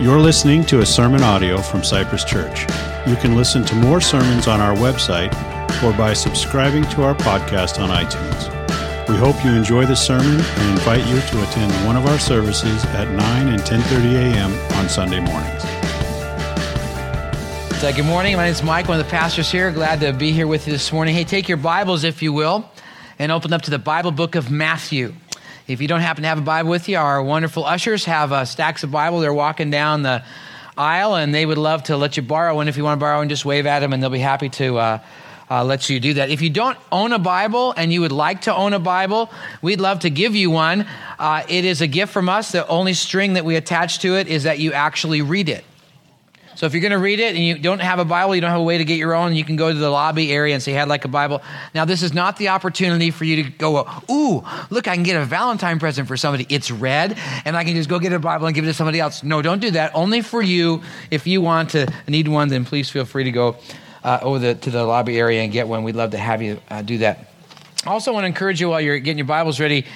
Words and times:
You're 0.00 0.20
listening 0.20 0.64
to 0.66 0.78
a 0.78 0.86
sermon 0.86 1.24
audio 1.24 1.60
from 1.60 1.82
Cypress 1.82 2.22
Church. 2.22 2.60
You 3.04 3.16
can 3.16 3.34
listen 3.34 3.64
to 3.64 3.74
more 3.74 4.00
sermons 4.00 4.46
on 4.46 4.60
our 4.60 4.72
website 4.76 5.32
or 5.82 5.92
by 5.98 6.12
subscribing 6.12 6.84
to 6.90 7.02
our 7.02 7.16
podcast 7.16 7.82
on 7.82 7.90
iTunes. 7.90 9.08
We 9.08 9.16
hope 9.16 9.44
you 9.44 9.50
enjoy 9.50 9.86
the 9.86 9.96
sermon 9.96 10.40
and 10.40 10.70
invite 10.70 11.04
you 11.08 11.20
to 11.20 11.42
attend 11.42 11.72
one 11.84 11.96
of 11.96 12.06
our 12.06 12.20
services 12.20 12.84
at 12.84 13.10
9 13.10 13.48
and 13.48 13.60
10:30 13.60 14.14
a.m. 14.14 14.52
on 14.78 14.88
Sunday 14.88 15.18
mornings. 15.18 15.64
Good 17.80 18.04
morning. 18.04 18.36
My 18.36 18.44
name 18.44 18.52
is 18.52 18.62
Mike, 18.62 18.86
one 18.86 19.00
of 19.00 19.04
the 19.04 19.10
pastors 19.10 19.50
here. 19.50 19.72
Glad 19.72 19.98
to 20.02 20.12
be 20.12 20.30
here 20.30 20.46
with 20.46 20.68
you 20.68 20.72
this 20.72 20.92
morning. 20.92 21.12
Hey, 21.12 21.24
take 21.24 21.48
your 21.48 21.58
Bibles, 21.58 22.04
if 22.04 22.22
you 22.22 22.32
will, 22.32 22.70
and 23.18 23.32
open 23.32 23.52
up 23.52 23.62
to 23.62 23.70
the 23.72 23.80
Bible 23.80 24.12
book 24.12 24.36
of 24.36 24.48
Matthew. 24.48 25.12
If 25.68 25.82
you 25.82 25.86
don't 25.86 26.00
happen 26.00 26.22
to 26.22 26.28
have 26.30 26.38
a 26.38 26.40
Bible 26.40 26.70
with 26.70 26.88
you, 26.88 26.96
our 26.96 27.22
wonderful 27.22 27.62
ushers 27.62 28.06
have 28.06 28.32
uh, 28.32 28.46
stacks 28.46 28.84
of 28.84 28.90
Bible. 28.90 29.20
They're 29.20 29.34
walking 29.34 29.70
down 29.70 30.00
the 30.00 30.24
aisle, 30.78 31.14
and 31.14 31.34
they 31.34 31.44
would 31.44 31.58
love 31.58 31.82
to 31.84 31.98
let 31.98 32.16
you 32.16 32.22
borrow 32.22 32.54
one. 32.54 32.68
If 32.68 32.78
you 32.78 32.84
want 32.84 32.98
to 32.98 33.00
borrow 33.00 33.18
one, 33.18 33.28
just 33.28 33.44
wave 33.44 33.66
at 33.66 33.80
them, 33.80 33.92
and 33.92 34.02
they'll 34.02 34.08
be 34.08 34.18
happy 34.18 34.48
to 34.48 34.78
uh, 34.78 34.98
uh, 35.50 35.64
let 35.64 35.90
you 35.90 36.00
do 36.00 36.14
that. 36.14 36.30
If 36.30 36.40
you 36.40 36.48
don't 36.48 36.78
own 36.90 37.12
a 37.12 37.18
Bible 37.18 37.74
and 37.76 37.92
you 37.92 38.00
would 38.00 38.12
like 38.12 38.42
to 38.42 38.54
own 38.54 38.72
a 38.72 38.78
Bible, 38.78 39.30
we'd 39.60 39.78
love 39.78 40.00
to 40.00 40.10
give 40.10 40.34
you 40.34 40.50
one. 40.50 40.86
Uh, 41.18 41.42
it 41.50 41.66
is 41.66 41.82
a 41.82 41.86
gift 41.86 42.14
from 42.14 42.30
us. 42.30 42.50
The 42.52 42.66
only 42.66 42.94
string 42.94 43.34
that 43.34 43.44
we 43.44 43.54
attach 43.54 43.98
to 43.98 44.16
it 44.16 44.26
is 44.26 44.44
that 44.44 44.58
you 44.58 44.72
actually 44.72 45.20
read 45.20 45.50
it. 45.50 45.66
So 46.58 46.66
if 46.66 46.72
you're 46.72 46.80
going 46.80 46.90
to 46.90 46.98
read 46.98 47.20
it 47.20 47.36
and 47.36 47.44
you 47.44 47.56
don't 47.56 47.78
have 47.78 48.00
a 48.00 48.04
Bible, 48.04 48.34
you 48.34 48.40
don't 48.40 48.50
have 48.50 48.58
a 48.58 48.64
way 48.64 48.78
to 48.78 48.84
get 48.84 48.98
your 48.98 49.14
own, 49.14 49.32
you 49.32 49.44
can 49.44 49.54
go 49.54 49.72
to 49.72 49.78
the 49.78 49.90
lobby 49.90 50.32
area 50.32 50.54
and 50.54 50.60
say, 50.60 50.76
I'd 50.76 50.88
like 50.88 51.04
a 51.04 51.08
Bible. 51.08 51.40
Now, 51.72 51.84
this 51.84 52.02
is 52.02 52.12
not 52.12 52.36
the 52.36 52.48
opportunity 52.48 53.12
for 53.12 53.22
you 53.22 53.44
to 53.44 53.48
go, 53.48 53.88
ooh, 54.10 54.42
look, 54.68 54.88
I 54.88 54.96
can 54.96 55.04
get 55.04 55.14
a 55.14 55.24
Valentine 55.24 55.78
present 55.78 56.08
for 56.08 56.16
somebody. 56.16 56.48
It's 56.48 56.72
red, 56.72 57.16
and 57.44 57.56
I 57.56 57.62
can 57.62 57.76
just 57.76 57.88
go 57.88 58.00
get 58.00 58.12
a 58.12 58.18
Bible 58.18 58.46
and 58.46 58.56
give 58.56 58.64
it 58.64 58.66
to 58.66 58.74
somebody 58.74 58.98
else. 58.98 59.22
No, 59.22 59.40
don't 59.40 59.60
do 59.60 59.70
that. 59.70 59.94
Only 59.94 60.20
for 60.20 60.42
you. 60.42 60.82
If 61.12 61.28
you 61.28 61.40
want 61.42 61.70
to 61.70 61.86
need 62.08 62.26
one, 62.26 62.48
then 62.48 62.64
please 62.64 62.90
feel 62.90 63.04
free 63.04 63.22
to 63.22 63.30
go 63.30 63.56
uh, 64.02 64.18
over 64.22 64.40
the, 64.40 64.54
to 64.56 64.70
the 64.70 64.82
lobby 64.82 65.16
area 65.16 65.42
and 65.42 65.52
get 65.52 65.68
one. 65.68 65.84
We'd 65.84 65.94
love 65.94 66.10
to 66.10 66.18
have 66.18 66.42
you 66.42 66.60
uh, 66.70 66.82
do 66.82 66.98
that. 66.98 67.30
I 67.86 67.90
also 67.90 68.12
want 68.12 68.24
to 68.24 68.26
encourage 68.26 68.60
you 68.60 68.70
while 68.70 68.80
you're 68.80 68.98
getting 68.98 69.18
your 69.18 69.28
Bibles 69.28 69.60
ready 69.60 69.86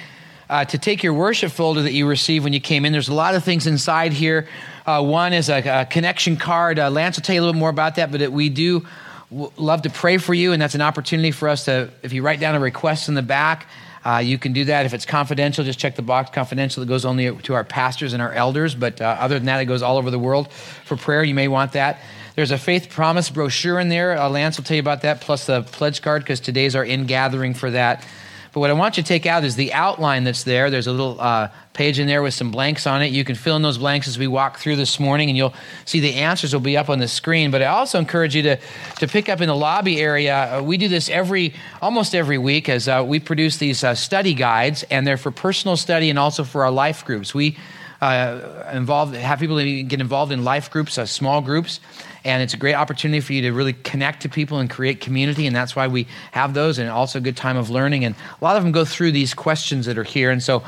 uh, 0.53 0.63
to 0.63 0.77
take 0.77 1.01
your 1.01 1.15
worship 1.15 1.51
folder 1.51 1.81
that 1.81 1.93
you 1.93 2.07
received 2.07 2.43
when 2.43 2.53
you 2.53 2.59
came 2.61 2.85
in. 2.85 2.91
There's 2.93 3.09
a 3.09 3.13
lot 3.13 3.33
of 3.33 3.43
things 3.43 3.65
inside 3.65 4.13
here. 4.13 4.47
Uh, 4.85 5.03
one 5.03 5.33
is 5.33 5.49
a, 5.49 5.81
a 5.81 5.85
connection 5.85 6.37
card. 6.37 6.77
Uh, 6.77 6.91
Lance 6.91 7.17
will 7.17 7.23
tell 7.23 7.33
you 7.33 7.41
a 7.41 7.43
little 7.43 7.53
bit 7.53 7.59
more 7.59 7.71
about 7.71 7.95
that, 7.95 8.11
but 8.11 8.21
it, 8.21 8.31
we 8.31 8.49
do 8.49 8.85
w- 9.31 9.51
love 9.57 9.81
to 9.81 9.89
pray 9.89 10.19
for 10.19 10.35
you, 10.35 10.51
and 10.51 10.61
that's 10.61 10.75
an 10.75 10.81
opportunity 10.81 11.31
for 11.31 11.49
us 11.49 11.65
to, 11.65 11.89
if 12.03 12.13
you 12.13 12.21
write 12.21 12.39
down 12.39 12.53
a 12.53 12.59
request 12.59 13.09
in 13.09 13.15
the 13.15 13.23
back, 13.23 13.65
uh, 14.05 14.17
you 14.17 14.37
can 14.37 14.53
do 14.53 14.65
that. 14.65 14.85
If 14.85 14.93
it's 14.93 15.07
confidential, 15.07 15.63
just 15.63 15.79
check 15.79 15.95
the 15.95 16.03
box 16.03 16.29
confidential. 16.29 16.83
It 16.83 16.85
goes 16.85 17.03
only 17.03 17.35
to 17.35 17.53
our 17.55 17.63
pastors 17.63 18.13
and 18.13 18.21
our 18.21 18.31
elders, 18.31 18.75
but 18.75 19.01
uh, 19.01 19.17
other 19.19 19.39
than 19.39 19.47
that, 19.47 19.59
it 19.59 19.65
goes 19.65 19.81
all 19.81 19.97
over 19.97 20.11
the 20.11 20.19
world 20.19 20.53
for 20.53 20.95
prayer. 20.95 21.23
You 21.23 21.33
may 21.33 21.47
want 21.47 21.71
that. 21.71 21.99
There's 22.35 22.51
a 22.51 22.59
faith 22.59 22.91
promise 22.91 23.31
brochure 23.31 23.79
in 23.79 23.89
there. 23.89 24.19
Uh, 24.19 24.29
Lance 24.29 24.57
will 24.57 24.65
tell 24.65 24.75
you 24.75 24.81
about 24.81 25.01
that, 25.01 25.21
plus 25.21 25.47
the 25.47 25.63
pledge 25.63 26.03
card, 26.03 26.21
because 26.21 26.39
today's 26.39 26.75
our 26.75 26.85
in 26.85 27.07
gathering 27.07 27.55
for 27.55 27.71
that. 27.71 28.05
But 28.53 28.59
what 28.59 28.69
I 28.69 28.73
want 28.73 28.97
you 28.97 29.03
to 29.03 29.07
take 29.07 29.25
out 29.25 29.43
is 29.43 29.55
the 29.55 29.73
outline 29.73 30.25
that's 30.25 30.43
there. 30.43 30.69
There's 30.69 30.85
a 30.85 30.91
little 30.91 31.19
uh, 31.19 31.49
page 31.73 31.97
in 31.97 32.05
there 32.05 32.21
with 32.21 32.35
some 32.35 32.51
blanks 32.51 32.85
on 32.85 33.01
it. 33.01 33.11
You 33.11 33.23
can 33.23 33.33
fill 33.33 33.55
in 33.55 33.63
those 33.63 33.79
blanks 33.79 34.07
as 34.07 34.19
we 34.19 34.27
walk 34.27 34.59
through 34.59 34.75
this 34.75 34.99
morning, 34.99 35.29
and 35.29 35.35
you'll 35.35 35.55
see 35.85 35.99
the 35.99 36.13
answers 36.13 36.53
will 36.53 36.61
be 36.61 36.77
up 36.77 36.87
on 36.87 36.99
the 36.99 37.07
screen. 37.07 37.49
But 37.49 37.63
I 37.63 37.65
also 37.65 37.97
encourage 37.97 38.35
you 38.35 38.43
to, 38.43 38.59
to 38.99 39.07
pick 39.07 39.27
up 39.27 39.41
in 39.41 39.47
the 39.47 39.55
lobby 39.55 39.99
area. 39.99 40.59
Uh, 40.59 40.61
we 40.61 40.77
do 40.77 40.87
this 40.87 41.09
every 41.09 41.55
almost 41.81 42.13
every 42.13 42.37
week 42.37 42.69
as 42.69 42.87
uh, 42.87 43.03
we 43.05 43.19
produce 43.19 43.57
these 43.57 43.83
uh, 43.83 43.95
study 43.95 44.35
guides, 44.35 44.83
and 44.83 45.07
they're 45.07 45.17
for 45.17 45.31
personal 45.31 45.75
study 45.75 46.11
and 46.11 46.19
also 46.19 46.43
for 46.43 46.63
our 46.63 46.71
life 46.71 47.03
groups. 47.05 47.33
We 47.33 47.57
uh, 48.01 48.69
involve 48.71 49.15
have 49.15 49.39
people 49.39 49.57
get 49.57 49.99
involved 49.99 50.31
in 50.31 50.43
life 50.43 50.69
groups, 50.69 50.99
uh, 50.99 51.07
small 51.07 51.41
groups 51.41 51.79
and 52.25 52.41
it's 52.41 52.53
a 52.53 52.57
great 52.57 52.73
opportunity 52.73 53.19
for 53.19 53.33
you 53.33 53.41
to 53.43 53.51
really 53.51 53.73
connect 53.73 54.21
to 54.21 54.29
people 54.29 54.59
and 54.59 54.69
create 54.69 55.01
community 55.01 55.45
and 55.47 55.55
that's 55.55 55.75
why 55.75 55.87
we 55.87 56.07
have 56.31 56.53
those 56.53 56.79
and 56.79 56.89
also 56.89 57.19
a 57.19 57.21
good 57.21 57.37
time 57.37 57.57
of 57.57 57.69
learning. 57.69 58.05
And 58.05 58.15
a 58.41 58.43
lot 58.43 58.55
of 58.55 58.63
them 58.63 58.71
go 58.71 58.85
through 58.85 59.11
these 59.11 59.33
questions 59.33 59.85
that 59.85 59.97
are 59.97 60.03
here. 60.03 60.31
And 60.31 60.41
so 60.41 60.63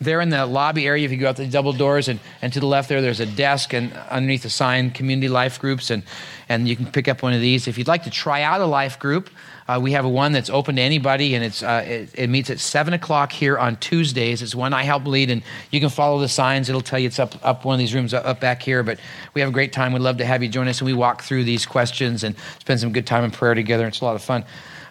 they're 0.00 0.20
in 0.20 0.28
the 0.28 0.46
lobby 0.46 0.86
area. 0.86 1.04
If 1.04 1.10
you 1.10 1.16
go 1.16 1.28
out 1.28 1.36
the 1.36 1.46
double 1.46 1.72
doors 1.72 2.08
and, 2.08 2.20
and 2.40 2.52
to 2.52 2.60
the 2.60 2.66
left 2.66 2.88
there 2.88 3.00
there's 3.00 3.20
a 3.20 3.26
desk 3.26 3.72
and 3.72 3.92
underneath 4.10 4.42
the 4.42 4.50
sign 4.50 4.90
community 4.90 5.28
life 5.28 5.58
groups 5.58 5.90
and, 5.90 6.02
and 6.48 6.68
you 6.68 6.76
can 6.76 6.86
pick 6.86 7.08
up 7.08 7.22
one 7.22 7.32
of 7.32 7.40
these. 7.40 7.66
If 7.66 7.78
you'd 7.78 7.88
like 7.88 8.04
to 8.04 8.10
try 8.10 8.42
out 8.42 8.60
a 8.60 8.66
life 8.66 8.98
group 8.98 9.30
uh, 9.68 9.78
we 9.78 9.92
have 9.92 10.06
one 10.06 10.32
that's 10.32 10.48
open 10.48 10.76
to 10.76 10.82
anybody, 10.82 11.34
and 11.34 11.44
it's 11.44 11.62
uh, 11.62 11.84
it, 11.86 12.08
it, 12.14 12.30
meets 12.30 12.48
at 12.48 12.58
seven 12.58 12.94
o'clock 12.94 13.30
here 13.30 13.58
on 13.58 13.76
Tuesdays. 13.76 14.40
It's 14.40 14.54
one 14.54 14.72
I 14.72 14.82
help 14.82 15.06
lead, 15.06 15.30
and 15.30 15.42
you 15.70 15.78
can 15.78 15.90
follow 15.90 16.18
the 16.18 16.28
signs. 16.28 16.70
It'll 16.70 16.80
tell 16.80 16.98
you 16.98 17.06
it's 17.06 17.18
up 17.18 17.34
up 17.44 17.66
one 17.66 17.74
of 17.74 17.78
these 17.78 17.94
rooms 17.94 18.14
up 18.14 18.40
back 18.40 18.62
here. 18.62 18.82
But 18.82 18.98
we 19.34 19.42
have 19.42 19.50
a 19.50 19.52
great 19.52 19.74
time. 19.74 19.92
We'd 19.92 20.00
love 20.00 20.16
to 20.18 20.24
have 20.24 20.42
you 20.42 20.48
join 20.48 20.68
us, 20.68 20.80
and 20.80 20.86
we 20.86 20.94
walk 20.94 21.22
through 21.22 21.44
these 21.44 21.66
questions 21.66 22.24
and 22.24 22.34
spend 22.60 22.80
some 22.80 22.92
good 22.92 23.06
time 23.06 23.24
in 23.24 23.30
prayer 23.30 23.52
together. 23.52 23.86
It's 23.86 24.00
a 24.00 24.06
lot 24.06 24.16
of 24.16 24.22
fun. 24.22 24.46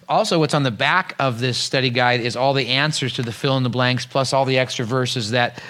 Also, 0.07 0.37
what's 0.37 0.53
on 0.53 0.61
the 0.61 0.71
back 0.71 1.15
of 1.17 1.39
this 1.39 1.57
study 1.57 1.89
guide 1.89 2.21
is 2.21 2.35
all 2.35 2.53
the 2.53 2.67
answers 2.67 3.13
to 3.13 3.23
the 3.23 3.31
fill 3.31 3.57
in 3.57 3.63
the 3.63 3.69
blanks, 3.69 4.05
plus 4.05 4.31
all 4.31 4.45
the 4.45 4.59
extra 4.59 4.85
verses 4.85 5.31
that 5.31 5.61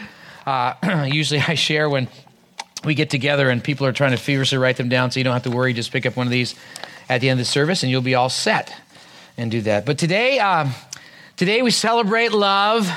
uh, 0.46 0.74
usually 1.10 1.40
I 1.40 1.56
share 1.56 1.90
when 1.90 2.10
we 2.84 2.94
get 2.94 3.10
together 3.10 3.50
and 3.50 3.64
people 3.64 3.88
are 3.88 3.94
trying 3.94 4.12
to 4.12 4.18
feverishly 4.18 4.58
write 4.58 4.78
them 4.78 4.90
down 4.90 5.12
so 5.12 5.20
you 5.20 5.24
don't 5.24 5.34
have 5.34 5.44
to 5.44 5.50
worry. 5.50 5.74
Just 5.74 5.92
pick 5.92 6.06
up 6.06 6.16
one 6.18 6.28
of 6.28 6.32
these 6.32 6.56
at 7.10 7.22
the 7.22 7.30
end 7.30 7.40
of 7.40 7.46
the 7.46 7.50
service 7.50 7.84
and 7.84 7.92
you'll 7.92 8.02
be 8.02 8.16
all 8.16 8.30
set 8.30 8.74
and 9.38 9.52
do 9.52 9.62
that. 9.62 9.86
But 9.86 9.98
today, 9.98 10.40
um, 10.40 10.74
today 11.36 11.62
we 11.62 11.72
celebrate 11.72 12.32
love 12.32 12.92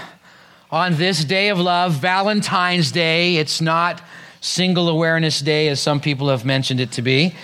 on 0.70 0.94
this 0.94 1.24
day 1.24 1.50
of 1.50 1.58
love, 1.58 1.94
Valentine's 1.94 2.92
Day. 2.92 3.36
It's 3.36 3.60
not 3.60 4.02
Single 4.40 4.88
Awareness 4.88 5.40
Day, 5.40 5.68
as 5.68 5.80
some 5.80 6.00
people 6.00 6.28
have 6.30 6.44
mentioned 6.44 6.80
it 6.80 6.92
to 6.92 7.02
be. 7.02 7.34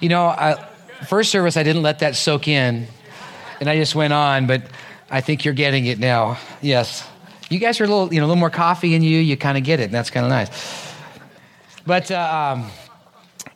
You 0.00 0.08
know, 0.08 0.26
I, 0.26 0.68
first 1.08 1.30
service, 1.30 1.56
I 1.56 1.62
didn't 1.62 1.82
let 1.82 2.00
that 2.00 2.14
soak 2.14 2.46
in, 2.46 2.86
and 3.60 3.68
I 3.68 3.76
just 3.76 3.94
went 3.94 4.12
on, 4.12 4.46
but 4.46 4.62
I 5.10 5.20
think 5.22 5.44
you're 5.44 5.54
getting 5.54 5.86
it 5.86 5.98
now. 5.98 6.38
Yes. 6.60 7.08
You 7.48 7.58
guys 7.58 7.80
are 7.80 7.84
a 7.84 7.88
little, 7.88 8.12
you 8.12 8.20
know, 8.20 8.26
a 8.26 8.28
little 8.28 8.40
more 8.40 8.50
coffee 8.50 8.94
in 8.94 9.02
you, 9.02 9.18
you 9.18 9.36
kind 9.36 9.56
of 9.56 9.64
get 9.64 9.80
it, 9.80 9.84
and 9.84 9.94
that's 9.94 10.10
kind 10.10 10.26
of 10.26 10.30
nice. 10.30 10.94
But, 11.86 12.10
uh, 12.10 12.56
um, 12.58 12.70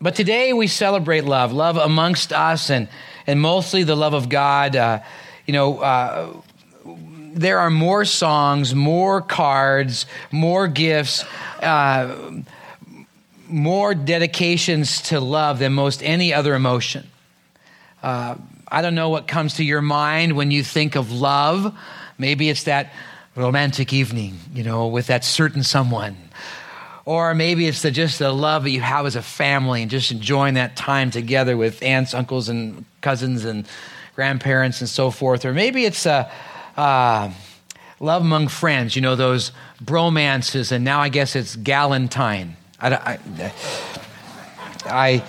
but 0.03 0.17
today 0.17 0.53
we 0.53 0.67
celebrate 0.67 1.25
love, 1.25 1.53
love 1.53 1.77
amongst 1.77 2.33
us, 2.33 2.71
and, 2.71 2.89
and 3.25 3.41
mostly 3.41 3.85
the 3.85 3.95
love 3.95 4.15
of 4.15 4.29
God. 4.29 4.75
Uh, 4.75 4.99
you 5.47 5.53
know, 5.53 5.79
uh, 5.79 6.37
there 7.33 7.61
are 7.61 7.71
more 7.71 8.05
songs, 8.05 8.75
more 8.75 9.23
cards, 9.23 10.07
more 10.33 10.67
gifts, 10.67 11.25
uh, 11.63 12.33
more 13.47 13.95
dedications 13.95 15.03
to 15.03 15.21
love 15.21 15.61
than 15.61 15.73
most 15.73 16.03
any 16.03 16.35
other 16.35 16.57
emotion. 16.57 17.07
Uh, 18.03 18.35
I 18.67 18.83
don't 18.83 18.97
know 18.97 19.11
what 19.11 19.29
comes 19.29 19.55
to 19.55 19.65
your 19.65 19.83
mind 19.83 20.35
when 20.35 20.51
you 20.51 20.65
think 20.65 20.97
of 20.97 21.13
love. 21.13 21.79
Maybe 22.19 22.49
it's 22.49 22.65
that 22.65 22.93
romantic 23.37 23.93
evening, 23.93 24.37
you 24.53 24.65
know, 24.65 24.89
with 24.89 25.07
that 25.07 25.25
certain 25.25 25.63
someone 25.63 26.17
or 27.05 27.35
maybe 27.35 27.67
it's 27.67 27.83
the, 27.83 27.91
just 27.91 28.19
the 28.19 28.33
love 28.33 28.63
that 28.65 28.71
you 28.71 28.81
have 28.81 29.07
as 29.07 29.17
a 29.17 29.23
family 29.23 29.83
and 29.83 29.91
just 29.91 30.13
enjoying 30.13 30.55
that 30.55 30.77
time 30.77 31.11
together 31.11 31.57
with 31.57 31.83
aunts, 31.83 32.15
uncles, 32.15 32.49
and 32.49 32.85
cousins 33.01 33.45
and 33.45 33.67
grandparents 34.15 34.81
and 34.81 34.89
so 34.89 35.11
forth. 35.11 35.45
Or 35.45 35.53
maybe 35.53 35.85
it's 35.85 36.07
a, 36.07 36.31
uh, 36.77 37.31
love 37.99 38.23
among 38.23 38.49
friends, 38.49 38.95
you 38.95 39.03
know, 39.03 39.17
those 39.17 39.53
bromances, 39.83 40.73
and 40.73 40.85
now 40.85 41.01
I 41.01 41.09
guess 41.09 41.35
it's 41.37 41.57
galentine. 41.57 42.55
I, 42.81 42.95
I, 42.95 43.53
I 44.87 45.25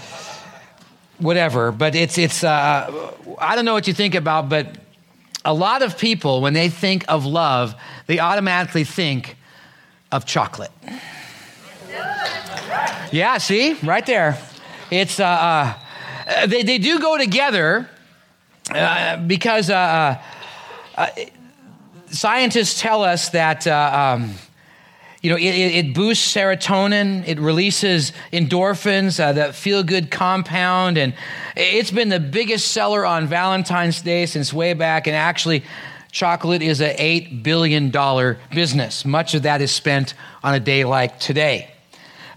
whatever, 1.20 1.72
but 1.72 1.96
it's, 1.96 2.18
it's 2.18 2.44
uh, 2.44 3.14
I 3.38 3.56
don't 3.56 3.66
know 3.66 3.74
what 3.74 3.88
you 3.88 3.94
think 3.94 4.16
about, 4.16 4.50
but 4.50 4.78
a 5.46 5.54
lot 5.54 5.82
of 5.82 5.98
people, 5.98 6.42
when 6.42 6.54
they 6.54 6.70
think 6.70 7.06
of 7.08 7.26
love, 7.26 7.76
they 8.08 8.20
automatically 8.20 8.84
think 8.84 9.38
of 10.12 10.26
chocolate. 10.26 10.72
Yeah, 13.14 13.38
see, 13.38 13.74
right 13.84 14.04
there. 14.08 14.40
It's 14.90 15.20
uh, 15.20 15.24
uh, 15.24 16.48
they 16.48 16.64
they 16.64 16.80
do 16.80 17.00
go 17.00 17.16
together 17.16 17.88
uh, 18.74 19.18
because 19.18 19.70
uh, 19.70 19.76
uh, 19.76 20.18
uh, 20.98 21.08
scientists 22.08 22.82
tell 22.82 23.04
us 23.04 23.30
that. 23.30 23.68
Um, 23.68 24.34
you 25.22 25.30
know, 25.30 25.38
it, 25.38 25.46
it, 25.46 25.94
boosts 25.94 26.36
serotonin, 26.36 27.26
it 27.26 27.40
releases 27.40 28.12
endorphins, 28.34 29.18
that 29.18 29.56
feel 29.56 29.82
good 29.82 30.12
compound, 30.12 30.98
and 30.98 31.14
it's 31.56 31.92
been 31.92 32.10
the 32.10 32.20
biggest 32.20 32.74
seller 32.74 33.06
on 33.06 33.28
Valentine's 33.28 34.02
Day 34.02 34.26
since 34.26 34.52
way 34.52 34.74
back. 34.74 35.08
And 35.08 35.16
actually, 35.16 35.64
chocolate 36.12 36.62
is 36.62 36.82
a 36.82 36.94
$8 36.94 37.42
billion 37.42 37.90
business. 38.54 39.06
Much 39.06 39.34
of 39.34 39.44
that 39.44 39.62
is 39.62 39.72
spent 39.72 40.14
on 40.44 40.56
a 40.56 40.60
day 40.60 40.84
like 40.84 41.22
today. 41.22 41.73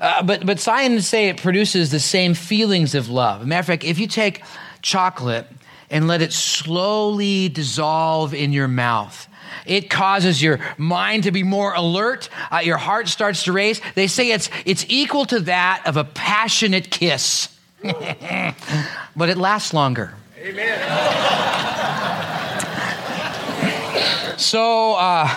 Uh, 0.00 0.22
but, 0.22 0.44
but 0.44 0.60
scientists 0.60 1.08
say 1.08 1.28
it 1.28 1.38
produces 1.38 1.90
the 1.90 2.00
same 2.00 2.34
feelings 2.34 2.94
of 2.94 3.08
love. 3.08 3.46
matter 3.46 3.60
of 3.60 3.66
fact, 3.66 3.84
if 3.84 3.98
you 3.98 4.06
take 4.06 4.42
chocolate 4.82 5.46
and 5.90 6.06
let 6.06 6.20
it 6.22 6.32
slowly 6.32 7.48
dissolve 7.48 8.34
in 8.34 8.52
your 8.52 8.68
mouth, 8.68 9.28
It 9.64 9.90
causes 9.90 10.42
your 10.42 10.60
mind 10.76 11.24
to 11.24 11.32
be 11.32 11.42
more 11.42 11.74
alert. 11.74 12.28
Uh, 12.50 12.58
your 12.58 12.76
heart 12.76 13.08
starts 13.08 13.44
to 13.44 13.52
race. 13.52 13.80
They 13.94 14.06
say 14.06 14.30
it's, 14.30 14.50
it's 14.64 14.84
equal 14.88 15.24
to 15.26 15.40
that 15.40 15.82
of 15.86 15.96
a 15.96 16.04
passionate 16.04 16.90
kiss, 16.90 17.48
but 17.82 19.28
it 19.28 19.36
lasts 19.36 19.72
longer. 19.72 20.14
Amen. 20.40 20.78
so, 24.38 24.94
uh, 24.94 25.28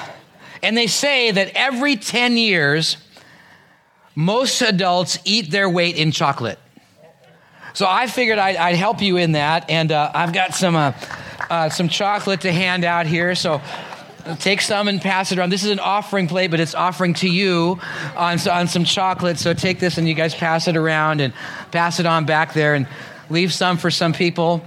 and 0.61 0.77
they 0.77 0.87
say 0.87 1.31
that 1.31 1.51
every 1.55 1.95
10 1.95 2.37
years, 2.37 2.97
most 4.19 4.61
adults 4.61 5.17
eat 5.23 5.49
their 5.49 5.69
weight 5.69 5.95
in 5.95 6.11
chocolate. 6.11 6.59
So 7.73 7.85
I 7.87 8.07
figured 8.07 8.37
I'd, 8.37 8.57
I'd 8.57 8.75
help 8.75 9.01
you 9.01 9.15
in 9.15 9.31
that, 9.31 9.69
and 9.69 9.93
uh, 9.93 10.11
I've 10.13 10.33
got 10.33 10.53
some 10.53 10.75
uh, 10.75 10.91
uh, 11.49 11.69
some 11.69 11.87
chocolate 11.87 12.41
to 12.41 12.51
hand 12.51 12.83
out 12.83 13.05
here. 13.05 13.33
So 13.33 13.61
take 14.39 14.59
some 14.59 14.89
and 14.89 15.01
pass 15.01 15.31
it 15.31 15.39
around. 15.39 15.51
This 15.51 15.63
is 15.63 15.71
an 15.71 15.79
offering 15.79 16.27
plate, 16.27 16.51
but 16.51 16.59
it's 16.59 16.75
offering 16.75 17.13
to 17.15 17.29
you 17.29 17.79
on, 18.17 18.45
on 18.49 18.67
some 18.67 18.83
chocolate. 18.83 19.37
So 19.37 19.53
take 19.53 19.79
this 19.79 19.97
and 19.97 20.05
you 20.05 20.15
guys 20.15 20.35
pass 20.35 20.67
it 20.67 20.75
around 20.75 21.21
and 21.21 21.33
pass 21.71 22.01
it 22.01 22.05
on 22.05 22.25
back 22.25 22.53
there 22.53 22.75
and 22.75 22.89
leave 23.29 23.53
some 23.53 23.77
for 23.77 23.89
some 23.89 24.11
people. 24.11 24.61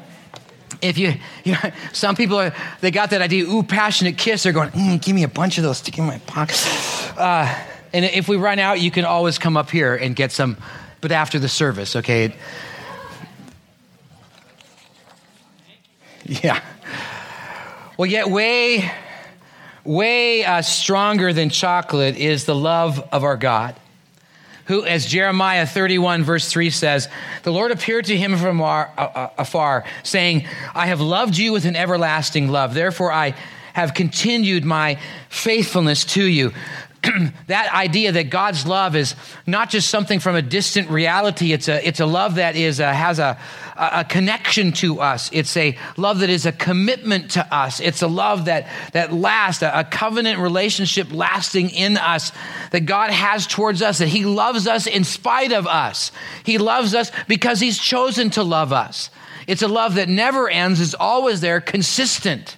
If 0.81 0.97
you, 0.97 1.13
you 1.45 1.53
know, 1.53 1.71
some 1.93 2.17
people 2.17 2.41
are, 2.41 2.55
they 2.81 2.91
got 2.91 3.11
that 3.11 3.21
idea, 3.21 3.45
ooh, 3.45 3.63
passionate 3.63 4.17
kiss. 4.17 4.45
They're 4.45 4.55
going, 4.55 4.71
mm, 4.71 5.03
give 5.03 5.15
me 5.15 5.25
a 5.25 5.29
bunch 5.29 5.59
of 5.59 5.65
those, 5.65 5.77
stick 5.77 5.99
in 5.99 6.05
my 6.05 6.19
pocket. 6.21 6.59
Uh, 7.19 7.55
and 7.93 8.05
if 8.05 8.29
we 8.29 8.37
run 8.37 8.59
out, 8.59 8.81
you 8.81 8.91
can 8.91 9.05
always 9.05 9.39
come 9.39 9.57
up 9.57 9.71
here 9.71 9.95
and 9.95 10.17
get 10.17 10.33
some, 10.33 10.57
but 11.01 11.13
after 11.13 11.39
the 11.39 11.49
service, 11.49 11.97
okay? 11.97 12.35
Yeah. 16.25 16.63
Well, 17.97 18.07
yet 18.07 18.31
way 18.31 18.93
way 19.85 20.45
uh, 20.45 20.63
stronger 20.63 21.33
than 21.33 21.51
chocolate 21.51 22.17
is 22.17 22.45
the 22.45 22.55
love 22.55 23.01
of 23.13 23.25
our 23.25 23.37
God. 23.37 23.75
Who, 24.67 24.85
as 24.85 25.07
Jeremiah 25.07 25.67
31, 25.67 26.23
verse 26.23 26.49
3 26.49 26.71
says, 26.71 27.09
the 27.43 27.53
Lord 27.53 27.73
appeared 27.73 28.05
to 28.07 28.17
him 28.17 28.37
from 28.37 28.61
afar, 28.61 29.85
saying, 30.05 30.47
I 30.75 30.87
have 30.87 31.01
loved 31.01 31.37
you 31.37 31.53
with 31.53 31.65
an 31.65 31.75
everlasting 31.75 32.49
love. 32.49 32.73
Therefore, 32.73 33.13
I 33.13 33.35
have 33.73 33.93
continued 33.93 34.65
my 34.65 34.99
faithfulness 35.29 36.05
to 36.05 36.25
you. 36.25 36.53
that 37.49 37.73
idea 37.75 38.13
that 38.13 38.31
God's 38.31 38.65
love 38.65 38.95
is 38.95 39.17
not 39.45 39.71
just 39.71 39.91
something 39.91 40.21
from 40.21 40.37
a 40.37 40.43
distant 40.43 40.89
reality, 40.89 41.53
it's 41.53 41.67
a, 41.67 41.87
it's 41.87 41.99
a 41.99 42.07
love 42.07 42.37
that 42.37 42.55
is 42.55 42.79
a, 42.79 42.95
has 42.95 43.19
a, 43.19 43.39
a 43.77 44.05
connection 44.05 44.71
to 44.73 45.01
us. 45.01 45.29
It's 45.33 45.57
a 45.57 45.77
love 45.97 46.21
that 46.21 46.31
is 46.31 46.47
a 46.47 46.53
commitment 46.53 47.33
to 47.33 47.55
us. 47.55 47.81
It's 47.81 48.03
a 48.03 48.07
love 48.07 48.45
that, 48.45 48.69
that 48.93 49.13
lasts, 49.13 49.63
a, 49.63 49.73
a 49.75 49.85
covenant 49.85 50.39
relationship 50.39 51.13
lasting 51.13 51.71
in 51.71 51.97
us 51.97 52.31
that 52.71 52.87
God 52.87 53.11
has 53.11 53.49
towards 53.49 53.83
us, 53.83 53.99
that 53.99 54.09
He 54.09 54.25
loves 54.25 54.69
us 54.69 54.87
in 54.87 55.03
spite 55.03 55.53
of 55.53 55.67
us. 55.67 56.13
He 56.45 56.59
loves 56.59 56.95
us 56.95 57.11
because 57.27 57.59
He's 57.59 57.79
chosen 57.79 58.31
to 58.31 58.45
love 58.45 58.73
us. 58.73 59.11
It's 59.49 59.63
a 59.63 59.69
love 59.69 59.97
that 59.97 60.09
never 60.09 60.49
ends, 60.49 60.79
is 60.79 60.95
always 60.95 61.41
there, 61.41 61.61
consistent. 61.61 62.57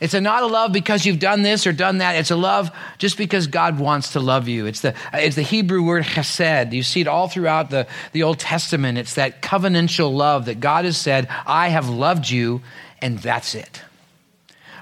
It's 0.00 0.14
a 0.14 0.20
not 0.20 0.44
a 0.44 0.46
love 0.46 0.72
because 0.72 1.04
you've 1.04 1.18
done 1.18 1.42
this 1.42 1.66
or 1.66 1.72
done 1.72 1.98
that. 1.98 2.14
It's 2.14 2.30
a 2.30 2.36
love 2.36 2.70
just 2.98 3.18
because 3.18 3.48
God 3.48 3.80
wants 3.80 4.12
to 4.12 4.20
love 4.20 4.46
you. 4.46 4.66
It's 4.66 4.80
the, 4.80 4.94
it's 5.12 5.34
the 5.34 5.42
Hebrew 5.42 5.82
word 5.82 6.04
chesed. 6.04 6.72
You 6.72 6.84
see 6.84 7.00
it 7.00 7.08
all 7.08 7.28
throughout 7.28 7.70
the, 7.70 7.86
the 8.12 8.22
Old 8.22 8.38
Testament. 8.38 8.98
It's 8.98 9.14
that 9.14 9.42
covenantal 9.42 10.14
love 10.14 10.44
that 10.44 10.60
God 10.60 10.84
has 10.84 10.96
said, 10.96 11.28
I 11.46 11.68
have 11.68 11.88
loved 11.88 12.30
you, 12.30 12.62
and 13.02 13.18
that's 13.18 13.56
it. 13.56 13.82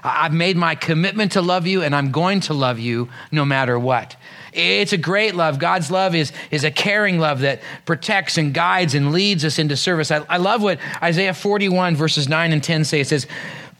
I've 0.03 0.33
made 0.33 0.55
my 0.55 0.75
commitment 0.75 1.33
to 1.33 1.41
love 1.41 1.65
you, 1.65 1.81
and 1.81 1.95
I'm 1.95 2.11
going 2.11 2.41
to 2.41 2.53
love 2.53 2.79
you 2.79 3.09
no 3.31 3.43
matter 3.43 3.77
what. 3.79 4.15
It's 4.53 4.93
a 4.93 4.97
great 4.97 5.35
love. 5.35 5.59
God's 5.59 5.91
love 5.91 6.15
is, 6.15 6.31
is 6.51 6.63
a 6.63 6.71
caring 6.71 7.19
love 7.19 7.41
that 7.41 7.61
protects 7.85 8.37
and 8.37 8.53
guides 8.53 8.93
and 8.93 9.11
leads 9.11 9.43
us 9.43 9.59
into 9.59 9.75
service. 9.75 10.11
I, 10.11 10.25
I 10.29 10.37
love 10.37 10.61
what 10.61 10.79
Isaiah 11.01 11.33
41, 11.33 11.95
verses 11.95 12.29
9 12.29 12.53
and 12.53 12.63
10 12.63 12.85
say. 12.85 13.01
It 13.01 13.07
says, 13.07 13.27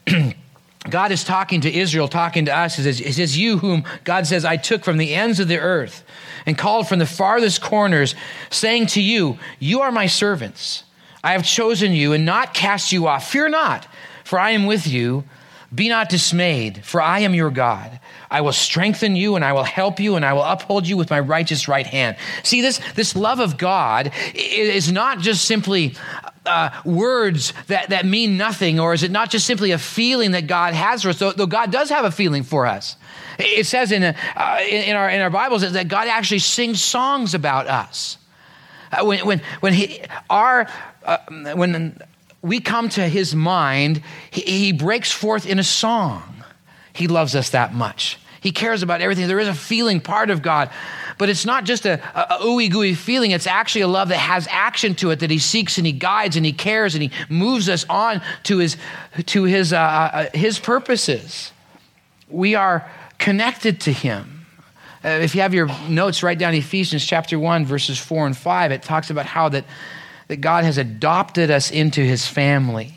God 0.90 1.12
is 1.12 1.24
talking 1.24 1.60
to 1.62 1.72
Israel, 1.72 2.08
talking 2.08 2.46
to 2.46 2.56
us. 2.56 2.76
He 2.76 3.12
says, 3.12 3.38
You 3.38 3.58
whom 3.58 3.84
God 4.04 4.26
says, 4.26 4.44
I 4.44 4.56
took 4.56 4.84
from 4.84 4.98
the 4.98 5.14
ends 5.14 5.40
of 5.40 5.48
the 5.48 5.58
earth 5.58 6.04
and 6.46 6.56
called 6.56 6.88
from 6.88 6.98
the 6.98 7.06
farthest 7.06 7.60
corners, 7.60 8.14
saying 8.50 8.86
to 8.88 9.02
you, 9.02 9.38
You 9.58 9.80
are 9.80 9.92
my 9.92 10.06
servants. 10.06 10.84
I 11.22 11.32
have 11.32 11.44
chosen 11.44 11.92
you 11.92 12.12
and 12.12 12.24
not 12.24 12.54
cast 12.54 12.92
you 12.92 13.06
off. 13.06 13.30
Fear 13.30 13.50
not, 13.50 13.86
for 14.24 14.38
I 14.38 14.50
am 14.50 14.66
with 14.66 14.86
you. 14.86 15.24
Be 15.74 15.90
not 15.90 16.08
dismayed, 16.08 16.82
for 16.82 17.02
I 17.02 17.20
am 17.20 17.34
your 17.34 17.50
God. 17.50 18.00
I 18.30 18.40
will 18.40 18.52
strengthen 18.52 19.16
you 19.16 19.36
and 19.36 19.44
I 19.44 19.52
will 19.52 19.64
help 19.64 20.00
you 20.00 20.16
and 20.16 20.24
I 20.24 20.32
will 20.32 20.42
uphold 20.42 20.86
you 20.86 20.96
with 20.96 21.10
my 21.10 21.20
righteous 21.20 21.68
right 21.68 21.86
hand. 21.86 22.16
See, 22.42 22.62
this, 22.62 22.80
this 22.94 23.14
love 23.14 23.38
of 23.38 23.58
God 23.58 24.10
is 24.34 24.90
not 24.90 25.18
just 25.18 25.44
simply 25.44 25.94
uh, 26.48 26.70
words 26.84 27.52
that, 27.66 27.90
that 27.90 28.06
mean 28.06 28.36
nothing, 28.36 28.80
or 28.80 28.94
is 28.94 29.02
it 29.02 29.10
not 29.10 29.30
just 29.30 29.46
simply 29.46 29.70
a 29.70 29.78
feeling 29.78 30.32
that 30.32 30.46
God 30.46 30.74
has 30.74 31.02
for 31.02 31.10
us? 31.10 31.18
Though, 31.18 31.32
though 31.32 31.46
God 31.46 31.70
does 31.70 31.90
have 31.90 32.04
a 32.04 32.10
feeling 32.10 32.42
for 32.42 32.66
us. 32.66 32.96
It 33.38 33.66
says 33.66 33.92
in, 33.92 34.02
uh, 34.02 34.14
in, 34.68 34.96
our, 34.96 35.08
in 35.08 35.20
our 35.20 35.30
Bibles 35.30 35.70
that 35.70 35.88
God 35.88 36.08
actually 36.08 36.40
sings 36.40 36.82
songs 36.82 37.34
about 37.34 37.68
us. 37.68 38.18
Uh, 38.90 39.04
when, 39.04 39.24
when, 39.26 39.42
when, 39.60 39.72
he, 39.74 40.00
our, 40.28 40.68
uh, 41.04 41.18
when 41.54 42.00
we 42.42 42.60
come 42.60 42.88
to 42.88 43.06
his 43.06 43.34
mind, 43.34 44.02
he, 44.30 44.40
he 44.40 44.72
breaks 44.72 45.12
forth 45.12 45.46
in 45.46 45.58
a 45.58 45.64
song. 45.64 46.22
He 46.92 47.06
loves 47.06 47.36
us 47.36 47.50
that 47.50 47.74
much. 47.74 48.18
He 48.40 48.52
cares 48.52 48.82
about 48.82 49.00
everything. 49.00 49.28
There 49.28 49.40
is 49.40 49.48
a 49.48 49.54
feeling 49.54 50.00
part 50.00 50.30
of 50.30 50.42
God 50.42 50.70
but 51.18 51.28
it's 51.28 51.44
not 51.44 51.64
just 51.64 51.84
a, 51.84 52.00
a, 52.14 52.38
ooey 52.38 52.70
gooey 52.70 52.94
feeling. 52.94 53.32
It's 53.32 53.46
actually 53.46 53.82
a 53.82 53.88
love 53.88 54.08
that 54.08 54.18
has 54.18 54.46
action 54.50 54.94
to 54.96 55.10
it, 55.10 55.20
that 55.20 55.30
he 55.30 55.38
seeks 55.38 55.76
and 55.76 55.86
he 55.86 55.92
guides 55.92 56.36
and 56.36 56.46
he 56.46 56.52
cares 56.52 56.94
and 56.94 57.02
he 57.02 57.10
moves 57.28 57.68
us 57.68 57.84
on 57.90 58.22
to 58.44 58.58
his, 58.58 58.76
to 59.26 59.44
his, 59.44 59.72
uh, 59.72 59.78
uh, 59.78 60.26
his 60.32 60.58
purposes. 60.58 61.52
We 62.30 62.54
are 62.54 62.88
connected 63.18 63.80
to 63.82 63.92
him. 63.92 64.46
Uh, 65.04 65.08
if 65.08 65.34
you 65.34 65.42
have 65.42 65.54
your 65.54 65.66
notes, 65.88 66.22
write 66.22 66.38
down 66.38 66.54
Ephesians 66.54 67.04
chapter 67.04 67.38
1, 67.38 67.66
verses 67.66 67.98
4 67.98 68.26
and 68.26 68.36
5. 68.36 68.72
It 68.72 68.82
talks 68.82 69.10
about 69.10 69.26
how 69.26 69.48
that, 69.50 69.64
that 70.28 70.36
God 70.36 70.64
has 70.64 70.78
adopted 70.78 71.50
us 71.50 71.70
into 71.70 72.00
his 72.00 72.26
family, 72.26 72.94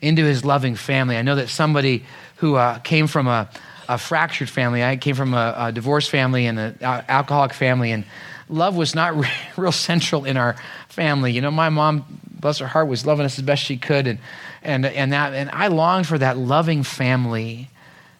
into 0.00 0.24
his 0.24 0.44
loving 0.44 0.76
family. 0.76 1.16
I 1.16 1.22
know 1.22 1.34
that 1.34 1.48
somebody 1.48 2.04
who 2.36 2.56
uh, 2.56 2.78
came 2.80 3.06
from 3.06 3.26
a, 3.26 3.48
a 3.94 3.98
fractured 3.98 4.48
family. 4.48 4.82
I 4.82 4.96
came 4.96 5.14
from 5.14 5.34
a, 5.34 5.54
a 5.56 5.72
divorced 5.72 6.10
family 6.10 6.46
and 6.46 6.58
an 6.58 6.78
alcoholic 6.80 7.52
family, 7.52 7.92
and 7.92 8.04
love 8.48 8.74
was 8.74 8.94
not 8.94 9.16
re- 9.18 9.28
real 9.56 9.72
central 9.72 10.24
in 10.24 10.36
our 10.36 10.56
family. 10.88 11.32
You 11.32 11.40
know, 11.40 11.50
my 11.50 11.68
mom, 11.68 12.04
bless 12.30 12.58
her 12.58 12.66
heart, 12.66 12.88
was 12.88 13.04
loving 13.04 13.26
us 13.26 13.38
as 13.38 13.44
best 13.44 13.62
she 13.62 13.76
could, 13.76 14.06
and 14.06 14.18
and 14.62 14.86
and 14.86 15.12
that, 15.12 15.34
and 15.34 15.50
I 15.50 15.68
longed 15.68 16.06
for 16.06 16.18
that 16.18 16.38
loving 16.38 16.82
family. 16.82 17.68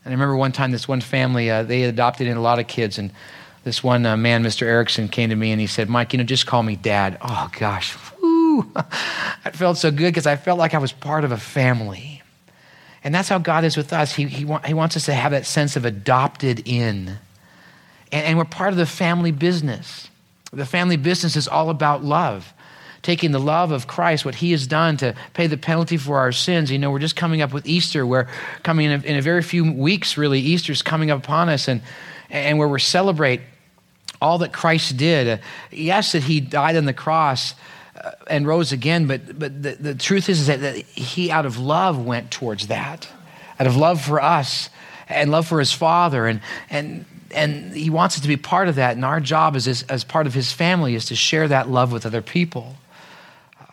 And 0.04 0.10
I 0.10 0.14
remember 0.14 0.36
one 0.36 0.52
time, 0.52 0.72
this 0.72 0.88
one 0.88 1.00
family, 1.00 1.48
uh, 1.48 1.62
they 1.62 1.84
adopted 1.84 2.26
in 2.26 2.36
a 2.36 2.40
lot 2.40 2.58
of 2.58 2.66
kids, 2.66 2.98
and 2.98 3.12
this 3.64 3.84
one 3.84 4.04
uh, 4.04 4.16
man, 4.16 4.42
Mr. 4.42 4.62
Erickson, 4.62 5.08
came 5.08 5.30
to 5.30 5.36
me 5.36 5.52
and 5.52 5.60
he 5.60 5.66
said, 5.66 5.88
"Mike, 5.88 6.12
you 6.12 6.18
know, 6.18 6.24
just 6.24 6.46
call 6.46 6.62
me 6.62 6.76
Dad." 6.76 7.16
Oh 7.22 7.50
gosh, 7.58 7.96
whoo! 8.22 8.70
I 8.76 9.50
felt 9.52 9.78
so 9.78 9.90
good 9.90 10.08
because 10.08 10.26
I 10.26 10.36
felt 10.36 10.58
like 10.58 10.74
I 10.74 10.78
was 10.78 10.92
part 10.92 11.24
of 11.24 11.32
a 11.32 11.38
family. 11.38 12.11
And 13.04 13.14
that's 13.14 13.28
how 13.28 13.38
God 13.38 13.64
is 13.64 13.76
with 13.76 13.92
us. 13.92 14.14
He, 14.14 14.24
he, 14.24 14.44
wa- 14.44 14.62
he 14.62 14.74
wants 14.74 14.96
us 14.96 15.06
to 15.06 15.14
have 15.14 15.32
that 15.32 15.46
sense 15.46 15.76
of 15.76 15.84
adopted 15.84 16.66
in. 16.66 17.18
And, 18.10 18.26
and 18.26 18.38
we're 18.38 18.44
part 18.44 18.70
of 18.70 18.76
the 18.76 18.86
family 18.86 19.32
business. 19.32 20.08
The 20.52 20.66
family 20.66 20.96
business 20.96 21.34
is 21.36 21.48
all 21.48 21.70
about 21.70 22.04
love 22.04 22.52
taking 23.02 23.32
the 23.32 23.40
love 23.40 23.72
of 23.72 23.86
Christ, 23.86 24.24
what 24.24 24.36
He 24.36 24.52
has 24.52 24.66
done 24.66 24.96
to 24.98 25.14
pay 25.34 25.48
the 25.48 25.56
penalty 25.56 25.96
for 25.96 26.18
our 26.18 26.32
sins. 26.32 26.70
You 26.70 26.78
know, 26.78 26.90
we're 26.90 27.00
just 27.00 27.16
coming 27.16 27.42
up 27.42 27.52
with 27.52 27.66
Easter. 27.66 28.06
We're 28.06 28.28
coming 28.62 28.86
in 28.86 29.00
a, 29.00 29.04
in 29.04 29.16
a 29.16 29.22
very 29.22 29.42
few 29.42 29.70
weeks, 29.72 30.16
really. 30.16 30.40
Easter's 30.40 30.82
coming 30.82 31.10
up 31.10 31.18
upon 31.18 31.48
us, 31.48 31.68
and, 31.68 31.82
and 32.30 32.58
where 32.58 32.68
we 32.68 32.80
celebrate 32.80 33.40
all 34.20 34.38
that 34.38 34.52
Christ 34.52 34.96
did. 34.96 35.28
Uh, 35.28 35.42
yes, 35.70 36.12
that 36.12 36.22
He 36.22 36.40
died 36.40 36.76
on 36.76 36.84
the 36.84 36.92
cross 36.92 37.54
and 38.26 38.46
rose 38.46 38.72
again. 38.72 39.06
But, 39.06 39.38
but 39.38 39.62
the, 39.62 39.72
the 39.72 39.94
truth 39.94 40.28
is, 40.28 40.40
is 40.40 40.46
that, 40.46 40.60
that 40.60 40.76
he, 40.76 41.30
out 41.30 41.46
of 41.46 41.58
love, 41.58 42.02
went 42.04 42.30
towards 42.30 42.68
that, 42.68 43.08
out 43.58 43.66
of 43.66 43.76
love 43.76 44.00
for 44.00 44.20
us 44.20 44.70
and 45.08 45.30
love 45.30 45.46
for 45.46 45.58
his 45.58 45.72
father. 45.72 46.26
And, 46.26 46.40
and, 46.70 47.04
and 47.34 47.72
he 47.72 47.90
wants 47.90 48.16
us 48.16 48.22
to 48.22 48.28
be 48.28 48.36
part 48.36 48.68
of 48.68 48.76
that. 48.76 48.96
And 48.96 49.04
our 49.04 49.20
job 49.20 49.56
as, 49.56 49.68
as, 49.68 49.82
as 49.84 50.04
part 50.04 50.26
of 50.26 50.34
his 50.34 50.52
family 50.52 50.94
is 50.94 51.06
to 51.06 51.14
share 51.14 51.48
that 51.48 51.68
love 51.68 51.92
with 51.92 52.06
other 52.06 52.22
people. 52.22 52.76
Uh, 53.60 53.64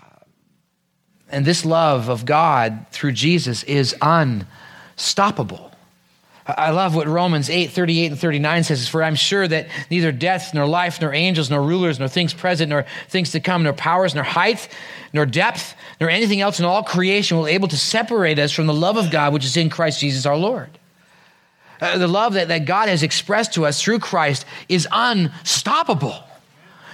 and 1.29 1.45
this 1.45 1.65
love 1.65 2.09
of 2.09 2.25
God 2.25 2.85
through 2.91 3.13
Jesus 3.13 3.63
is 3.63 3.95
unstoppable. 4.01 5.68
I 6.57 6.71
love 6.71 6.95
what 6.95 7.07
Romans 7.07 7.49
8, 7.49 7.71
38 7.71 8.11
and 8.11 8.19
39 8.19 8.63
says, 8.63 8.87
For 8.87 9.03
I'm 9.03 9.15
sure 9.15 9.47
that 9.47 9.67
neither 9.89 10.11
death, 10.11 10.53
nor 10.53 10.65
life, 10.65 11.01
nor 11.01 11.13
angels, 11.13 11.49
nor 11.49 11.61
rulers, 11.61 11.99
nor 11.99 12.07
things 12.07 12.33
present, 12.33 12.69
nor 12.69 12.85
things 13.07 13.31
to 13.31 13.39
come, 13.39 13.63
nor 13.63 13.73
powers, 13.73 14.15
nor 14.15 14.23
height, 14.23 14.67
nor 15.13 15.25
depth, 15.25 15.75
nor 15.99 16.09
anything 16.09 16.41
else 16.41 16.59
in 16.59 16.65
all 16.65 16.83
creation 16.83 17.37
will 17.37 17.45
be 17.45 17.51
able 17.51 17.67
to 17.67 17.77
separate 17.77 18.39
us 18.39 18.51
from 18.51 18.67
the 18.67 18.73
love 18.73 18.97
of 18.97 19.11
God 19.11 19.33
which 19.33 19.45
is 19.45 19.57
in 19.57 19.69
Christ 19.69 19.99
Jesus 19.99 20.25
our 20.25 20.37
Lord. 20.37 20.69
uh, 21.81 21.97
the 21.97 22.07
love 22.07 22.33
that, 22.33 22.47
that 22.49 22.65
God 22.65 22.89
has 22.89 23.03
expressed 23.03 23.53
to 23.53 23.65
us 23.65 23.81
through 23.81 23.99
Christ 23.99 24.45
is 24.67 24.87
unstoppable. 24.91 26.15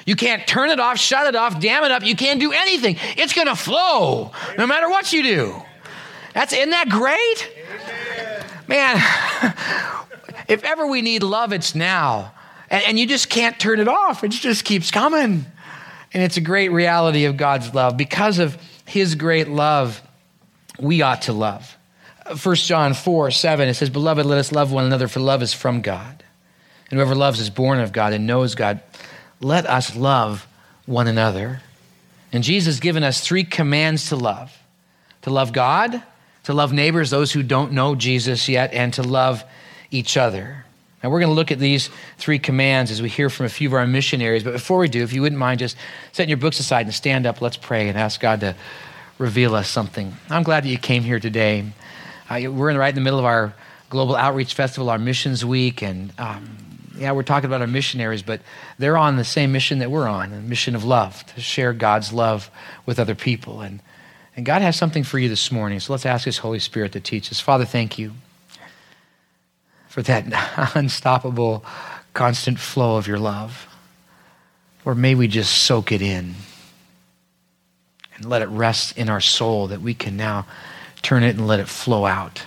You 0.05 0.15
can't 0.15 0.45
turn 0.45 0.69
it 0.69 0.79
off, 0.79 0.97
shut 0.97 1.27
it 1.27 1.35
off, 1.35 1.59
dam 1.59 1.83
it 1.83 1.91
up. 1.91 2.03
You 2.03 2.15
can't 2.15 2.39
do 2.39 2.51
anything. 2.51 2.97
It's 3.17 3.33
going 3.33 3.47
to 3.47 3.55
flow 3.55 4.31
no 4.57 4.67
matter 4.67 4.87
what 4.89 5.11
you 5.11 5.23
do. 5.23 5.61
That's 6.33 6.53
isn't 6.53 6.69
that 6.71 6.89
great? 6.89 7.54
Man, 8.67 8.95
if 10.47 10.63
ever 10.63 10.87
we 10.87 11.01
need 11.01 11.23
love, 11.23 11.53
it's 11.53 11.75
now. 11.75 12.33
And, 12.69 12.83
and 12.85 12.99
you 12.99 13.07
just 13.07 13.29
can't 13.29 13.59
turn 13.59 13.79
it 13.79 13.87
off. 13.87 14.23
It 14.23 14.29
just 14.29 14.65
keeps 14.65 14.91
coming. 14.91 15.45
And 16.13 16.23
it's 16.23 16.37
a 16.37 16.41
great 16.41 16.69
reality 16.69 17.25
of 17.25 17.37
God's 17.37 17.73
love. 17.73 17.97
Because 17.97 18.39
of 18.39 18.57
his 18.85 19.15
great 19.15 19.47
love, 19.47 20.01
we 20.79 21.01
ought 21.01 21.23
to 21.23 21.33
love. 21.33 21.75
1 22.41 22.55
John 22.55 22.93
4 22.93 23.31
7, 23.31 23.67
it 23.67 23.75
says, 23.75 23.89
Beloved, 23.89 24.25
let 24.25 24.39
us 24.39 24.51
love 24.51 24.71
one 24.71 24.85
another, 24.85 25.07
for 25.07 25.19
love 25.19 25.43
is 25.43 25.53
from 25.53 25.81
God. 25.81 26.23
And 26.89 26.99
whoever 26.99 27.15
loves 27.15 27.39
is 27.39 27.49
born 27.49 27.79
of 27.79 27.91
God 27.91 28.13
and 28.13 28.25
knows 28.25 28.55
God. 28.55 28.81
Let 29.41 29.65
us 29.65 29.95
love 29.95 30.47
one 30.85 31.07
another. 31.07 31.61
And 32.31 32.43
Jesus 32.43 32.75
has 32.75 32.79
given 32.79 33.03
us 33.03 33.21
three 33.21 33.43
commands 33.43 34.09
to 34.09 34.15
love 34.15 34.57
to 35.25 35.31
love 35.31 35.51
God, 35.51 36.03
to 36.45 36.53
love 36.53 36.73
neighbors, 36.73 37.09
those 37.09 37.31
who 37.31 37.43
don't 37.43 37.71
know 37.71 37.95
Jesus 37.95 38.47
yet, 38.47 38.73
and 38.73 38.93
to 38.93 39.03
love 39.03 39.43
each 39.91 40.17
other. 40.17 40.65
Now, 41.03 41.09
we're 41.09 41.19
going 41.19 41.31
to 41.31 41.35
look 41.35 41.51
at 41.51 41.59
these 41.59 41.89
three 42.17 42.39
commands 42.39 42.89
as 42.89 43.01
we 43.01 43.09
hear 43.09 43.29
from 43.29 43.45
a 43.45 43.49
few 43.49 43.69
of 43.69 43.73
our 43.73 43.85
missionaries. 43.85 44.43
But 44.43 44.53
before 44.53 44.79
we 44.79 44.87
do, 44.87 45.03
if 45.03 45.13
you 45.13 45.21
wouldn't 45.21 45.39
mind 45.39 45.59
just 45.59 45.77
setting 46.11 46.29
your 46.29 46.37
books 46.37 46.59
aside 46.59 46.85
and 46.85 46.95
stand 46.95 47.25
up, 47.25 47.41
let's 47.41 47.57
pray 47.57 47.89
and 47.89 47.97
ask 47.97 48.19
God 48.19 48.39
to 48.39 48.55
reveal 49.17 49.55
us 49.55 49.69
something. 49.69 50.15
I'm 50.29 50.43
glad 50.43 50.63
that 50.63 50.69
you 50.69 50.77
came 50.77 51.03
here 51.03 51.19
today. 51.19 51.65
Uh, 52.29 52.51
we're 52.51 52.69
in, 52.69 52.77
right 52.77 52.89
in 52.89 52.95
the 52.95 53.01
middle 53.01 53.19
of 53.19 53.25
our 53.25 53.53
Global 53.89 54.15
Outreach 54.15 54.53
Festival, 54.53 54.89
our 54.89 54.97
Missions 54.97 55.45
Week, 55.45 55.83
and 55.83 56.11
um, 56.19 56.57
yeah, 56.97 57.11
we're 57.11 57.23
talking 57.23 57.45
about 57.45 57.61
our 57.61 57.67
missionaries, 57.67 58.23
but 58.23 58.41
they're 58.77 58.97
on 58.97 59.17
the 59.17 59.23
same 59.23 59.51
mission 59.51 59.79
that 59.79 59.91
we're 59.91 60.07
on, 60.07 60.31
the 60.31 60.37
mission 60.37 60.75
of 60.75 60.83
love, 60.83 61.25
to 61.35 61.41
share 61.41 61.71
God's 61.73 62.13
love 62.13 62.49
with 62.85 62.99
other 62.99 63.15
people. 63.15 63.61
And, 63.61 63.79
and 64.35 64.45
God 64.45 64.61
has 64.61 64.75
something 64.75 65.03
for 65.03 65.17
you 65.17 65.29
this 65.29 65.51
morning, 65.51 65.79
so 65.79 65.93
let's 65.93 66.05
ask 66.05 66.25
His 66.25 66.39
Holy 66.39 66.59
Spirit 66.59 66.91
to 66.91 66.99
teach 66.99 67.31
us. 67.31 67.39
Father, 67.39 67.65
thank 67.65 67.97
you 67.97 68.13
for 69.87 70.01
that 70.01 70.25
unstoppable, 70.75 71.63
constant 72.13 72.59
flow 72.59 72.97
of 72.97 73.07
your 73.07 73.17
love. 73.17 73.67
Or 74.83 74.93
may 74.93 75.15
we 75.15 75.27
just 75.27 75.63
soak 75.63 75.91
it 75.91 76.01
in 76.01 76.35
and 78.15 78.25
let 78.25 78.41
it 78.41 78.49
rest 78.49 78.97
in 78.97 79.09
our 79.09 79.21
soul 79.21 79.67
that 79.67 79.81
we 79.81 79.93
can 79.93 80.17
now 80.17 80.45
turn 81.01 81.23
it 81.23 81.37
and 81.37 81.47
let 81.47 81.59
it 81.59 81.69
flow 81.69 82.05
out 82.05 82.43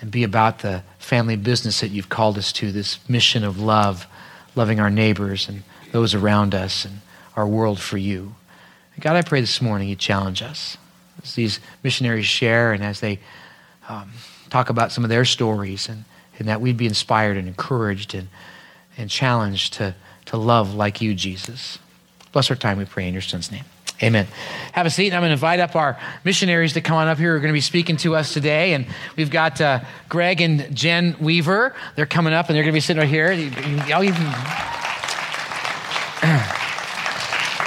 and 0.00 0.10
be 0.10 0.24
about 0.24 0.60
the 0.60 0.82
family 0.98 1.36
business 1.36 1.80
that 1.80 1.88
you've 1.88 2.08
called 2.08 2.38
us 2.38 2.52
to 2.52 2.72
this 2.72 3.06
mission 3.08 3.44
of 3.44 3.60
love, 3.60 4.06
loving 4.56 4.80
our 4.80 4.90
neighbors 4.90 5.48
and 5.48 5.62
those 5.92 6.14
around 6.14 6.54
us 6.54 6.84
and 6.84 7.00
our 7.36 7.46
world 7.46 7.78
for 7.78 7.98
you. 7.98 8.34
God, 8.98 9.16
I 9.16 9.22
pray 9.22 9.40
this 9.40 9.60
morning 9.60 9.88
you 9.88 9.96
challenge 9.96 10.42
us 10.42 10.76
as 11.22 11.34
these 11.34 11.60
missionaries 11.82 12.26
share 12.26 12.72
and 12.72 12.82
as 12.82 13.00
they 13.00 13.18
um, 13.88 14.10
talk 14.50 14.70
about 14.70 14.92
some 14.92 15.04
of 15.04 15.10
their 15.10 15.24
stories 15.24 15.88
and, 15.88 16.04
and 16.38 16.48
that 16.48 16.60
we'd 16.60 16.76
be 16.76 16.86
inspired 16.86 17.36
and 17.36 17.48
encouraged 17.48 18.14
and, 18.14 18.28
and 18.96 19.10
challenged 19.10 19.74
to, 19.74 19.94
to 20.26 20.36
love 20.36 20.74
like 20.74 21.00
you, 21.00 21.14
Jesus. 21.14 21.78
Bless 22.32 22.50
our 22.50 22.56
time, 22.56 22.78
we 22.78 22.84
pray 22.84 23.06
in 23.06 23.12
your 23.12 23.22
son's 23.22 23.50
name. 23.50 23.64
Amen. 24.02 24.26
Have 24.72 24.84
a 24.84 24.90
seat. 24.90 25.08
And 25.08 25.14
I'm 25.14 25.20
going 25.20 25.30
to 25.30 25.34
invite 25.34 25.60
up 25.60 25.76
our 25.76 25.98
missionaries 26.24 26.72
to 26.72 26.80
come 26.80 26.96
on 26.96 27.06
up 27.06 27.18
here. 27.18 27.30
Who 27.30 27.36
are 27.36 27.40
going 27.40 27.52
to 27.52 27.56
be 27.56 27.60
speaking 27.60 27.96
to 27.98 28.16
us 28.16 28.32
today. 28.34 28.74
And 28.74 28.86
we've 29.16 29.30
got 29.30 29.60
uh, 29.60 29.80
Greg 30.08 30.40
and 30.40 30.74
Jen 30.74 31.14
Weaver. 31.20 31.74
They're 31.94 32.06
coming 32.06 32.32
up 32.32 32.48
and 32.48 32.56
they're 32.56 32.64
going 32.64 32.72
to 32.72 32.76
be 32.76 32.80
sitting 32.80 33.00
right 33.00 33.08
here. 33.08 33.30
Y'all. 33.86 34.02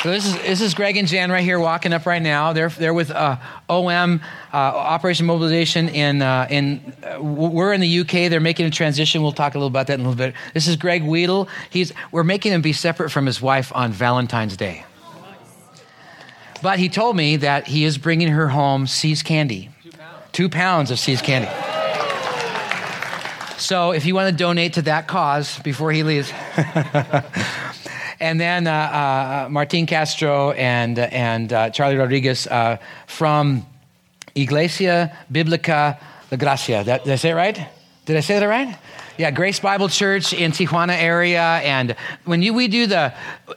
So 0.06 0.12
this 0.12 0.28
is 0.28 0.34
this 0.36 0.62
is 0.62 0.76
Greg 0.76 0.98
and 0.98 1.08
Jan 1.08 1.32
right 1.32 1.44
here 1.44 1.60
walking 1.60 1.92
up 1.92 2.06
right 2.06 2.22
now. 2.22 2.54
They're 2.54 2.70
they're 2.70 2.94
with 2.94 3.10
uh, 3.10 3.38
OM 3.68 4.22
uh, 4.54 4.56
Operation 4.56 5.26
Mobilization 5.26 5.90
in 5.90 6.22
uh, 6.22 6.46
in 6.48 6.94
uh, 7.02 7.20
we're 7.20 7.74
in 7.74 7.82
the 7.82 8.02
UK. 8.02 8.30
They're 8.30 8.40
making 8.40 8.68
a 8.68 8.70
transition. 8.70 9.24
We'll 9.24 9.32
talk 9.32 9.56
a 9.56 9.58
little 9.58 9.68
about 9.68 9.88
that 9.88 9.96
in 9.96 10.02
a 10.02 10.08
little 10.08 10.16
bit. 10.16 10.36
This 10.54 10.68
is 10.68 10.76
Greg 10.76 11.04
Weedle. 11.04 11.50
He's 11.72 11.92
we're 12.12 12.24
making 12.24 12.54
him 12.54 12.62
be 12.62 12.72
separate 12.72 13.10
from 13.10 13.26
his 13.26 13.42
wife 13.42 13.72
on 13.74 13.94
Valentine's 13.94 14.56
Day. 14.56 14.86
But 16.62 16.78
he 16.78 16.88
told 16.88 17.16
me 17.16 17.38
that 17.38 17.66
he 17.66 17.84
is 17.84 17.98
bringing 17.98 18.28
her 18.28 18.50
home 18.50 18.86
See's 18.86 19.24
candy. 19.24 19.72
Two 19.82 19.90
pounds. 19.90 20.32
Two 20.34 20.50
pounds 20.50 20.92
of 20.92 21.00
See's 21.00 21.24
candy. 21.24 21.50
So 23.58 23.90
if 23.90 24.06
you 24.06 24.14
want 24.14 24.30
to 24.30 24.38
donate 24.38 24.74
to 24.74 24.84
that 24.84 25.08
cause 25.08 25.58
before 25.64 25.92
he 25.92 26.04
leaves. 26.04 26.32
and 28.20 28.40
then 28.40 28.68
uh, 28.68 28.72
uh, 28.72 29.48
Martin 29.50 29.86
Castro 29.86 30.52
and, 30.52 30.98
and 31.00 31.52
uh, 31.52 31.70
Charlie 31.70 31.98
Rodriguez 31.98 32.48
uh, 32.48 32.78
from 33.08 33.66
Iglesia 34.36 35.18
Biblica 35.32 36.00
La 36.32 36.38
Gracia. 36.38 36.84
That, 36.86 37.04
did 37.04 37.14
I 37.14 37.16
say 37.18 37.30
it 37.32 37.36
right? 37.36 37.68
Did 38.06 38.18
I 38.18 38.20
say 38.20 38.40
that 38.40 38.46
right? 38.46 38.78
Yeah, 39.18 39.32
Grace 39.32 39.62
Bible 39.62 39.88
Church 39.88 40.34
in 40.34 40.52
Tijuana 40.52 40.96
area. 40.96 41.42
And 41.42 41.96
when 42.26 42.42
you, 42.42 42.54
we 42.54 42.68
do 42.68 42.86
the, 42.86 43.14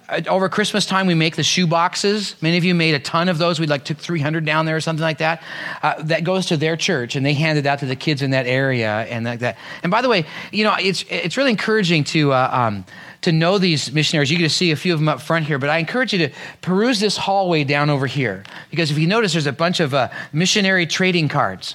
uh, 0.08 0.22
over 0.28 0.48
Christmas 0.48 0.86
time, 0.86 1.08
we 1.08 1.14
make 1.14 1.34
the 1.34 1.42
shoe 1.42 1.66
boxes. 1.66 2.40
Many 2.40 2.56
of 2.56 2.64
you 2.64 2.74
made 2.74 2.94
a 2.94 3.00
ton 3.00 3.28
of 3.28 3.38
those. 3.38 3.58
We 3.58 3.66
like 3.66 3.84
took 3.84 3.98
300 3.98 4.44
down 4.44 4.66
there 4.66 4.76
or 4.76 4.80
something 4.80 5.02
like 5.02 5.18
that. 5.18 5.42
Uh, 5.82 6.00
that 6.04 6.22
goes 6.22 6.46
to 6.46 6.56
their 6.56 6.76
church 6.76 7.16
and 7.16 7.26
they 7.26 7.34
hand 7.34 7.58
it 7.58 7.66
out 7.66 7.80
to 7.80 7.86
the 7.86 7.96
kids 7.96 8.22
in 8.22 8.30
that 8.30 8.46
area 8.46 8.88
and 8.88 9.24
like 9.24 9.40
that. 9.40 9.58
And 9.82 9.90
by 9.90 10.00
the 10.00 10.08
way, 10.08 10.24
you 10.52 10.62
know, 10.62 10.76
it's, 10.78 11.04
it's 11.10 11.36
really 11.36 11.50
encouraging 11.50 12.04
to, 12.04 12.32
uh, 12.32 12.50
um, 12.52 12.84
to 13.22 13.32
know 13.32 13.58
these 13.58 13.92
missionaries. 13.92 14.30
You 14.30 14.38
get 14.38 14.44
to 14.44 14.50
see 14.50 14.70
a 14.70 14.76
few 14.76 14.92
of 14.92 15.00
them 15.00 15.08
up 15.08 15.20
front 15.20 15.46
here, 15.46 15.58
but 15.58 15.70
I 15.70 15.78
encourage 15.78 16.12
you 16.12 16.18
to 16.20 16.34
peruse 16.60 17.00
this 17.00 17.16
hallway 17.16 17.64
down 17.64 17.90
over 17.90 18.06
here. 18.06 18.44
Because 18.70 18.90
if 18.90 18.98
you 18.98 19.06
notice, 19.06 19.32
there's 19.32 19.46
a 19.46 19.52
bunch 19.52 19.80
of 19.80 19.94
uh, 19.94 20.08
missionary 20.32 20.86
trading 20.86 21.28
cards 21.28 21.74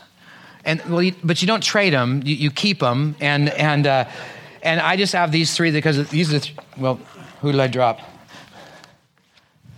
and 0.66 0.82
well, 0.86 1.02
you, 1.02 1.14
but 1.24 1.42
you 1.42 1.48
don't 1.48 1.64
trade 1.64 1.94
them; 1.94 2.22
you, 2.24 2.36
you 2.36 2.52
keep 2.52 2.80
them. 2.80 3.16
And 3.20 3.50
and 3.50 3.86
uh, 3.86 4.06
and 4.62 4.80
I 4.80 4.96
just 4.96 5.14
have 5.14 5.32
these 5.32 5.56
three 5.56 5.72
because 5.72 6.10
these 6.10 6.34
are 6.34 6.40
th- 6.40 6.58
well. 6.78 7.00
Who 7.42 7.52
did 7.52 7.60
I 7.60 7.68
drop? 7.68 8.00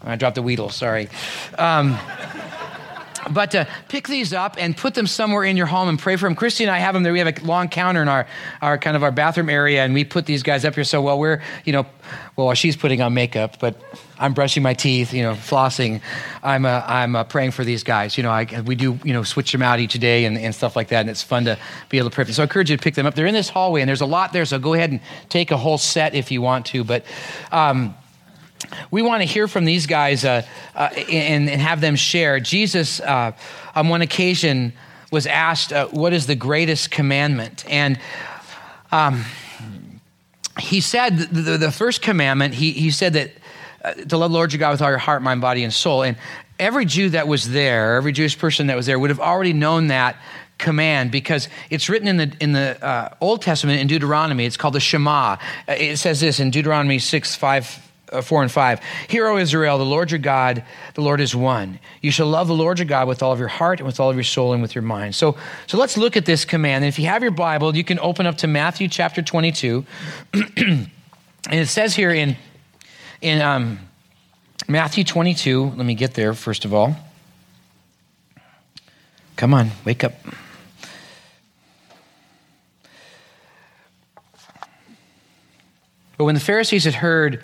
I 0.03 0.15
dropped 0.15 0.36
the 0.36 0.43
Weedle. 0.43 0.69
Sorry. 0.69 1.10
Um, 1.57 1.98
but 3.32 3.55
uh, 3.55 3.65
pick 3.89 4.08
these 4.08 4.34
up 4.34 4.55
and 4.58 4.75
put 4.75 4.94
them 4.94 5.08
somewhere 5.08 5.44
in 5.44 5.58
your 5.58 5.65
home 5.65 5.89
and 5.89 6.00
pray 6.00 6.15
for 6.15 6.27
them. 6.27 6.36
Christy 6.36 6.63
and 6.63 6.72
I 6.72 6.79
have 6.79 6.94
them 6.94 7.03
there. 7.03 7.13
We 7.13 7.20
have 7.20 7.38
a 7.38 7.46
long 7.46 7.70
counter 7.70 8.01
in 8.01 8.08
our, 8.08 8.27
our 8.62 8.77
kind 8.77 8.96
of 8.96 9.03
our 9.03 9.12
bathroom 9.12 9.50
area, 9.50 9.84
and 9.84 9.94
we 9.94 10.03
put 10.03 10.25
these 10.25 10.44
guys 10.44 10.65
up 10.65 10.75
here. 10.75 10.84
So 10.84 11.01
while 11.01 11.20
we're, 11.20 11.41
you 11.63 11.74
know, 11.74 11.86
well, 12.36 12.53
she's 12.53 12.75
putting 12.75 13.01
on 13.01 13.13
makeup, 13.13 13.60
but 13.60 13.82
I'm 14.20 14.34
brushing 14.34 14.63
my 14.63 14.74
teeth, 14.74 15.13
you 15.13 15.24
know, 15.24 15.34
flossing. 15.34 16.01
I'm 16.44 16.65
uh, 16.65 16.84
I'm 16.86 17.15
uh, 17.15 17.24
praying 17.24 17.51
for 17.51 17.63
these 17.63 17.84
guys. 17.84 18.17
You 18.17 18.24
know, 18.24 18.32
I, 18.32 18.46
we 18.65 18.75
do 18.75 19.00
you 19.03 19.13
know 19.13 19.24
switch 19.24 19.51
them 19.51 19.62
out 19.62 19.79
each 19.79 19.94
day 19.94 20.25
and, 20.25 20.38
and 20.38 20.53
stuff 20.53 20.75
like 20.75 20.89
that, 20.89 21.01
and 21.01 21.10
it's 21.10 21.24
fun 21.24 21.46
to 21.46 21.58
be 21.89 21.98
able 21.98 22.10
to 22.10 22.15
pray. 22.15 22.24
For 22.24 22.34
So 22.34 22.44
I 22.44 22.46
encourage 22.46 22.70
you 22.70 22.77
to 22.77 22.84
pick 22.84 22.96
them 22.96 23.05
up. 23.05 23.15
They're 23.15 23.25
in 23.25 23.34
this 23.34 23.50
hallway, 23.50 23.82
and 23.82 23.88
there's 23.88 24.01
a 24.01 24.05
lot 24.05 24.34
there. 24.34 24.46
So 24.46 24.60
go 24.60 24.74
ahead 24.74 24.91
and 24.91 25.01
take 25.29 25.51
a 25.51 25.58
whole 25.58 25.77
set 25.77 26.15
if 26.15 26.32
you 26.32 26.41
want 26.41 26.67
to. 26.67 26.84
But 26.84 27.05
um, 27.51 27.96
we 28.91 29.01
want 29.01 29.22
to 29.22 29.25
hear 29.25 29.48
from 29.48 29.65
these 29.65 29.88
guys 29.88 30.25
uh, 30.25 30.43
uh, 30.75 30.89
and, 31.10 31.50
and, 31.50 31.62
have 31.62 31.81
them 31.81 31.95
share. 31.95 32.39
Jesus, 32.39 33.00
uh, 33.00 33.31
on 33.75 33.89
one 33.89 34.01
occasion, 34.01 34.74
was 35.12 35.27
asked, 35.27 35.74
uh, 35.74 35.88
What 35.88 36.13
is 36.13 36.27
the 36.27 36.36
greatest 36.36 36.91
commandment? 36.91 37.65
And 37.69 38.00
um, 38.91 39.25
he 40.60 40.81
said, 40.81 41.17
the, 41.17 41.57
the, 41.57 41.72
first 41.72 42.01
commandment, 42.01 42.53
he, 42.53 42.72
he 42.72 42.91
said 42.91 43.13
that 43.13 43.31
uh, 43.84 43.93
to 43.93 44.17
love 44.17 44.31
the 44.31 44.36
Lord 44.38 44.53
your 44.53 44.60
God 44.60 44.72
with 44.72 44.81
all 44.81 44.89
your 44.89 44.98
heart, 44.98 45.22
mind, 45.22 45.41
body, 45.41 45.63
and 45.63 45.74
soul. 45.74 46.03
And 46.03 46.17
every 46.60 46.86
Jew 46.86 47.10
that 47.10 47.27
was 47.27 47.50
there, 47.50 47.95
every 47.95 48.12
Jewish 48.12 48.38
person 48.38 48.67
that 48.67 48.75
was 48.75 48.86
there, 48.86 48.98
would 48.98 49.10
have 49.10 49.19
already 49.19 49.53
known 49.53 49.88
that 49.88 50.17
command 50.57 51.12
because 51.12 51.50
it's 51.69 51.89
written 51.89 52.07
in 52.07 52.17
the 52.17 52.34
in 52.39 52.53
the 52.53 52.84
uh, 52.84 53.13
Old 53.19 53.41
Testament 53.41 53.81
in 53.81 53.88
Deuteronomy. 53.88 54.45
It's 54.45 54.57
called 54.57 54.74
the 54.74 54.79
Shema. 54.79 55.38
It 55.67 55.98
says 55.98 56.22
this 56.22 56.39
in 56.39 56.51
Deuteronomy 56.51 57.00
six 57.00 57.36
five 57.36 57.85
uh, 58.12 58.22
4 58.22 58.44
and 58.44 58.52
5. 58.52 58.80
Hear, 59.08 59.28
O 59.28 59.38
Israel, 59.38 59.78
the 59.78 59.86
Lord 59.86 60.12
your 60.12 60.20
God, 60.20 60.64
the 60.94 61.02
Lord 61.02 61.22
is 61.22 61.36
one. 61.36 61.80
You 62.02 62.12
shall 62.12 62.28
love 62.28 62.48
the 62.48 62.54
Lord 62.54 62.80
your 62.80 62.86
God 62.86 63.08
with 63.08 63.24
all 63.24 63.32
of 63.32 63.40
your 63.40 63.48
heart 63.48 63.80
and 63.80 63.88
with 63.88 64.00
all 64.00 64.10
of 64.10 64.16
your 64.16 64.24
soul 64.24 64.54
and 64.54 64.62
with 64.62 64.76
your 64.76 64.82
mind. 64.82 65.16
So, 65.16 65.38
so 65.68 65.78
let's 65.78 65.98
look 65.98 66.18
at 66.18 66.26
this 66.26 66.46
command. 66.46 66.84
And 66.84 66.90
if 66.90 67.00
you 67.00 67.08
have 67.08 67.22
your 67.22 67.32
Bible, 67.32 67.76
you 67.76 67.84
can 67.84 68.00
open 68.00 68.26
up 68.26 68.38
to 68.40 68.48
Matthew 68.48 68.88
chapter 68.88 69.22
22. 69.22 69.86
and 70.34 70.90
it 71.50 71.68
says 71.68 71.96
here 71.96 72.12
in, 72.12 72.38
in 73.22 73.42
um, 73.42 73.80
Matthew 74.68 75.04
22, 75.04 75.74
let 75.76 75.86
me 75.86 75.96
get 75.96 76.14
there 76.14 76.34
first 76.34 76.66
of 76.66 76.74
all. 76.74 76.96
Come 79.36 79.54
on, 79.54 79.72
wake 79.84 80.04
up. 80.04 80.14
But 86.18 86.24
when 86.24 86.36
the 86.36 86.42
Pharisees 86.42 86.86
had 86.86 86.96
heard 86.96 87.44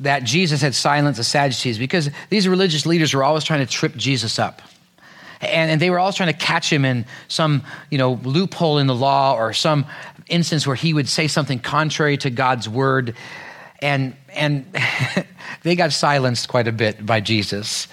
that 0.00 0.24
Jesus 0.24 0.60
had 0.60 0.74
silenced 0.74 1.18
the 1.18 1.24
Sadducees 1.24 1.78
because 1.78 2.10
these 2.30 2.46
religious 2.46 2.86
leaders 2.86 3.14
were 3.14 3.24
always 3.24 3.44
trying 3.44 3.64
to 3.64 3.72
trip 3.72 3.96
Jesus 3.96 4.38
up. 4.38 4.62
and, 5.40 5.70
and 5.70 5.80
they 5.80 5.90
were 5.90 5.98
always 5.98 6.14
trying 6.14 6.32
to 6.32 6.38
catch 6.38 6.72
him 6.72 6.84
in 6.84 7.04
some 7.28 7.62
you 7.90 7.98
know 7.98 8.14
loophole 8.22 8.78
in 8.78 8.86
the 8.86 8.94
law 8.94 9.34
or 9.34 9.52
some 9.52 9.86
instance 10.28 10.66
where 10.66 10.76
he 10.76 10.94
would 10.94 11.08
say 11.08 11.26
something 11.26 11.58
contrary 11.58 12.16
to 12.18 12.30
God's 12.30 12.68
word, 12.68 13.16
and 13.80 14.14
and 14.34 14.66
they 15.62 15.74
got 15.76 15.92
silenced 15.92 16.48
quite 16.48 16.68
a 16.68 16.72
bit 16.72 17.04
by 17.04 17.20
Jesus. 17.20 17.88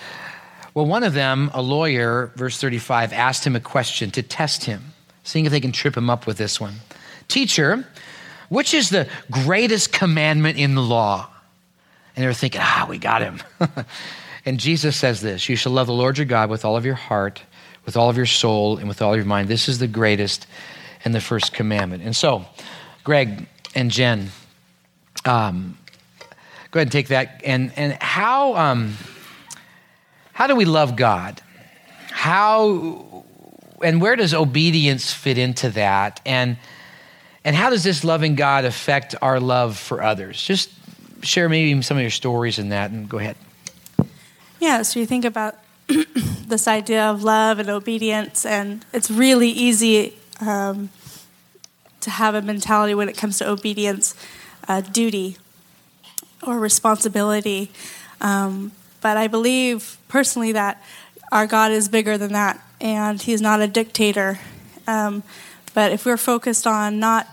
Well, 0.74 0.86
one 0.86 1.04
of 1.04 1.14
them, 1.14 1.52
a 1.54 1.62
lawyer, 1.62 2.34
verse 2.36 2.60
35, 2.60 3.14
asked 3.14 3.48
him 3.48 3.56
a 3.56 3.62
question 3.62 4.12
to 4.12 4.22
test 4.22 4.66
him, 4.66 4.94
seeing 5.24 5.46
if 5.46 5.52
they 5.52 5.62
can 5.62 5.72
trip 5.72 5.96
him 5.96 6.10
up 6.10 6.28
with 6.28 6.38
this 6.38 6.60
one. 6.60 6.74
Teacher, 7.30 7.88
which 8.50 8.74
is 8.74 8.90
the 8.90 9.08
greatest 9.32 9.94
commandment 9.94 10.58
in 10.58 10.76
the 10.76 10.82
law? 10.82 11.30
And 12.16 12.24
they 12.24 12.28
were 12.28 12.34
thinking, 12.34 12.62
ah, 12.64 12.86
we 12.90 12.98
got 12.98 13.22
him. 13.22 13.42
and 14.46 14.60
Jesus 14.60 14.96
says 14.96 15.22
this 15.22 15.50
You 15.50 15.56
shall 15.56 15.72
love 15.72 15.88
the 15.88 15.94
Lord 15.94 16.18
your 16.18 16.26
God 16.26 16.50
with 16.50 16.66
all 16.66 16.78
of 16.78 16.86
your 16.86 16.96
heart, 16.96 17.42
with 17.86 17.98
all 17.98 18.10
of 18.10 18.18
your 18.18 18.26
soul, 18.26 18.78
and 18.78 18.88
with 18.88 19.02
all 19.02 19.14
of 19.14 19.18
your 19.18 19.26
mind. 19.26 19.50
This 19.50 19.68
is 19.68 19.80
the 19.80 19.88
greatest 19.88 20.48
and 21.04 21.14
the 21.14 21.22
first 21.22 21.54
commandment. 21.54 22.04
And 22.04 22.16
so, 22.16 22.46
Greg 23.04 23.48
and 23.76 23.92
Jen, 23.92 24.32
um, 25.26 25.78
go 26.72 26.80
ahead 26.80 26.88
and 26.88 26.92
take 26.92 27.10
that. 27.10 27.42
And, 27.44 27.72
and 27.76 27.94
how, 28.02 28.56
um, 28.56 28.96
how 30.32 30.48
do 30.48 30.56
we 30.56 30.66
love 30.66 30.96
God? 30.96 31.42
How 32.12 33.24
and 33.84 34.02
where 34.02 34.16
does 34.16 34.34
obedience 34.34 35.14
fit 35.14 35.38
into 35.38 35.70
that? 35.72 36.22
And 36.26 36.58
and 37.44 37.56
how 37.56 37.70
does 37.70 37.84
this 37.84 38.04
loving 38.04 38.36
God 38.36 38.66
affect 38.66 39.14
our 39.22 39.40
love 39.40 39.78
for 39.78 40.02
others? 40.02 40.42
Just 40.42 40.72
share 41.26 41.50
maybe 41.50 41.82
some 41.82 41.98
of 41.98 42.02
your 42.02 42.10
stories 42.12 42.60
in 42.60 42.70
that 42.70 42.92
and 42.92 43.10
go 43.10 43.18
ahead. 43.18 43.36
Yeah, 44.60 44.82
so 44.82 45.00
you 45.00 45.06
think 45.06 45.26
about 45.26 45.56
this 45.88 46.68
idea 46.68 47.04
of 47.04 47.24
love 47.24 47.60
and 47.60 47.70
obedience, 47.70 48.46
and 48.46 48.86
it's 48.94 49.12
really 49.12 49.50
easy 49.50 50.14
um, 50.40 50.90
to 52.02 52.10
have 52.10 52.36
a 52.36 52.42
mentality 52.42 52.94
when 52.94 53.10
it 53.10 53.18
comes 53.18 53.38
to 53.40 53.50
obedience, 53.50 54.16
uh, 54.68 54.82
duty, 54.82 55.38
or 56.42 56.60
responsibility. 56.60 57.72
Um, 58.22 58.72
but 59.02 59.18
I 59.18 59.28
believe 59.28 59.98
personally 60.08 60.52
that 60.54 60.82
our 61.32 61.48
God 61.48 61.72
is 61.72 61.90
bigger 61.90 62.18
than 62.18 62.34
that, 62.34 62.62
and 62.80 63.22
He's 63.22 63.42
not 63.42 63.62
a 63.62 63.68
dictator. 63.68 64.40
Um, 64.88 65.24
but 65.74 65.92
if 65.92 66.06
we're 66.06 66.18
focused 66.18 66.66
on 66.66 67.00
not 67.00 67.28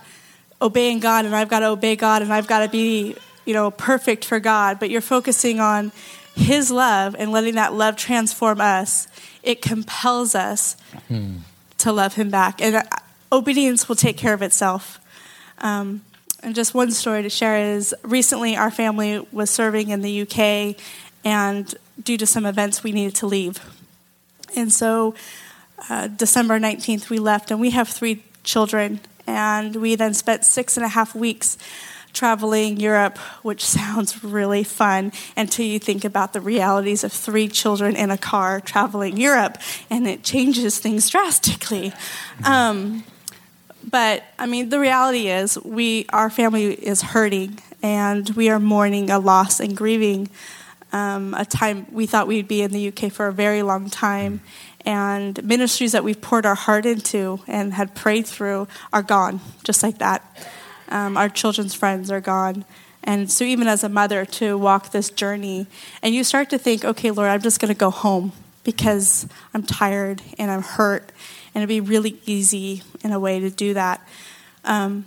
obeying 0.60 1.00
God 1.00 1.24
and 1.24 1.34
I've 1.34 1.48
got 1.48 1.60
to 1.60 1.66
obey 1.66 1.96
God 1.96 2.22
and 2.22 2.32
I've 2.32 2.46
got 2.46 2.60
to 2.60 2.68
be, 2.68 3.16
you 3.44 3.54
know, 3.54 3.70
perfect 3.70 4.24
for 4.24 4.40
God, 4.40 4.78
but 4.78 4.90
you're 4.90 5.00
focusing 5.00 5.60
on 5.60 5.92
His 6.34 6.70
love 6.70 7.16
and 7.18 7.32
letting 7.32 7.54
that 7.56 7.72
love 7.72 7.96
transform 7.96 8.60
us, 8.60 9.08
it 9.42 9.62
compels 9.62 10.34
us 10.34 10.76
hmm. 11.08 11.36
to 11.78 11.92
love 11.92 12.14
Him 12.14 12.30
back. 12.30 12.60
And 12.60 12.76
uh, 12.76 12.82
obedience 13.30 13.88
will 13.88 13.96
take 13.96 14.16
care 14.16 14.34
of 14.34 14.42
itself. 14.42 15.00
Um, 15.58 16.02
and 16.42 16.54
just 16.54 16.74
one 16.74 16.90
story 16.90 17.22
to 17.22 17.30
share 17.30 17.74
is 17.74 17.94
recently 18.02 18.56
our 18.56 18.70
family 18.70 19.24
was 19.30 19.48
serving 19.48 19.90
in 19.90 20.02
the 20.02 20.22
UK, 20.22 20.76
and 21.24 21.72
due 22.02 22.16
to 22.16 22.26
some 22.26 22.46
events, 22.46 22.82
we 22.82 22.90
needed 22.90 23.14
to 23.16 23.26
leave. 23.26 23.60
And 24.56 24.72
so, 24.72 25.14
uh, 25.88 26.08
December 26.08 26.58
19th, 26.58 27.10
we 27.10 27.18
left, 27.18 27.50
and 27.50 27.60
we 27.60 27.70
have 27.70 27.88
three 27.88 28.24
children 28.42 29.00
and 29.26 29.76
we 29.76 29.94
then 29.94 30.14
spent 30.14 30.44
six 30.44 30.76
and 30.76 30.84
a 30.84 30.88
half 30.88 31.14
weeks 31.14 31.58
traveling 32.12 32.78
Europe, 32.78 33.18
which 33.42 33.64
sounds 33.64 34.22
really 34.24 34.64
fun 34.64 35.12
until 35.36 35.66
you 35.66 35.78
think 35.78 36.04
about 36.04 36.32
the 36.32 36.40
realities 36.40 37.04
of 37.04 37.12
three 37.12 37.48
children 37.48 37.96
in 37.96 38.10
a 38.10 38.18
car 38.18 38.60
traveling 38.60 39.16
Europe, 39.16 39.58
and 39.90 40.06
it 40.06 40.22
changes 40.22 40.78
things 40.78 41.08
drastically. 41.08 41.92
Um, 42.44 43.04
but 43.88 44.22
I 44.38 44.46
mean, 44.46 44.68
the 44.68 44.78
reality 44.78 45.28
is, 45.28 45.58
we 45.64 46.06
our 46.10 46.30
family 46.30 46.72
is 46.72 47.02
hurting, 47.02 47.58
and 47.82 48.28
we 48.30 48.48
are 48.48 48.60
mourning 48.60 49.10
a 49.10 49.18
loss 49.18 49.60
and 49.60 49.76
grieving 49.76 50.30
um, 50.92 51.34
a 51.34 51.44
time 51.44 51.86
we 51.90 52.06
thought 52.06 52.26
we'd 52.26 52.48
be 52.48 52.62
in 52.62 52.70
the 52.70 52.88
UK 52.88 53.10
for 53.10 53.26
a 53.26 53.32
very 53.32 53.62
long 53.62 53.90
time, 53.90 54.40
and 54.84 55.42
ministries 55.44 55.92
that 55.92 56.04
we've 56.04 56.20
poured 56.20 56.46
our 56.46 56.54
heart 56.54 56.86
into 56.86 57.40
and 57.46 57.72
had 57.74 57.94
prayed 57.94 58.26
through 58.26 58.68
are 58.92 59.02
gone, 59.02 59.40
just 59.64 59.82
like 59.82 59.98
that. 59.98 60.22
Um, 60.92 61.16
our 61.16 61.28
children's 61.28 61.74
friends 61.74 62.10
are 62.10 62.20
gone. 62.20 62.64
And 63.02 63.30
so, 63.30 63.44
even 63.44 63.66
as 63.66 63.82
a 63.82 63.88
mother, 63.88 64.24
to 64.24 64.56
walk 64.56 64.92
this 64.92 65.10
journey, 65.10 65.66
and 66.02 66.14
you 66.14 66.22
start 66.22 66.50
to 66.50 66.58
think, 66.58 66.84
okay, 66.84 67.10
Lord, 67.10 67.28
I'm 67.28 67.42
just 67.42 67.60
going 67.60 67.72
to 67.74 67.78
go 67.78 67.90
home 67.90 68.32
because 68.62 69.26
I'm 69.52 69.64
tired 69.64 70.22
and 70.38 70.50
I'm 70.50 70.62
hurt, 70.62 71.10
and 71.54 71.62
it'd 71.62 71.68
be 71.68 71.80
really 71.80 72.20
easy 72.26 72.82
in 73.02 73.10
a 73.10 73.18
way 73.18 73.40
to 73.40 73.50
do 73.50 73.74
that. 73.74 74.06
Um, 74.64 75.06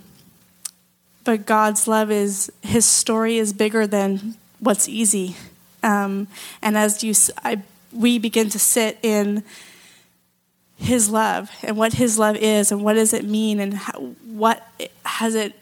but 1.24 1.46
God's 1.46 1.88
love 1.88 2.10
is, 2.10 2.52
His 2.62 2.84
story 2.84 3.38
is 3.38 3.54
bigger 3.54 3.86
than 3.86 4.34
what's 4.60 4.88
easy. 4.88 5.36
Um, 5.82 6.28
and 6.60 6.76
as 6.76 7.02
you, 7.02 7.14
I 7.42 7.62
we 7.96 8.18
begin 8.18 8.50
to 8.50 8.58
sit 8.58 8.98
in 9.02 9.42
his 10.76 11.08
love 11.08 11.50
and 11.62 11.76
what 11.76 11.94
his 11.94 12.18
love 12.18 12.36
is 12.36 12.70
and 12.70 12.84
what 12.84 12.94
does 12.94 13.12
it 13.12 13.24
mean 13.24 13.60
and 13.60 13.74
how, 13.74 13.98
what 14.26 14.66
has 15.04 15.34
it 15.34 15.54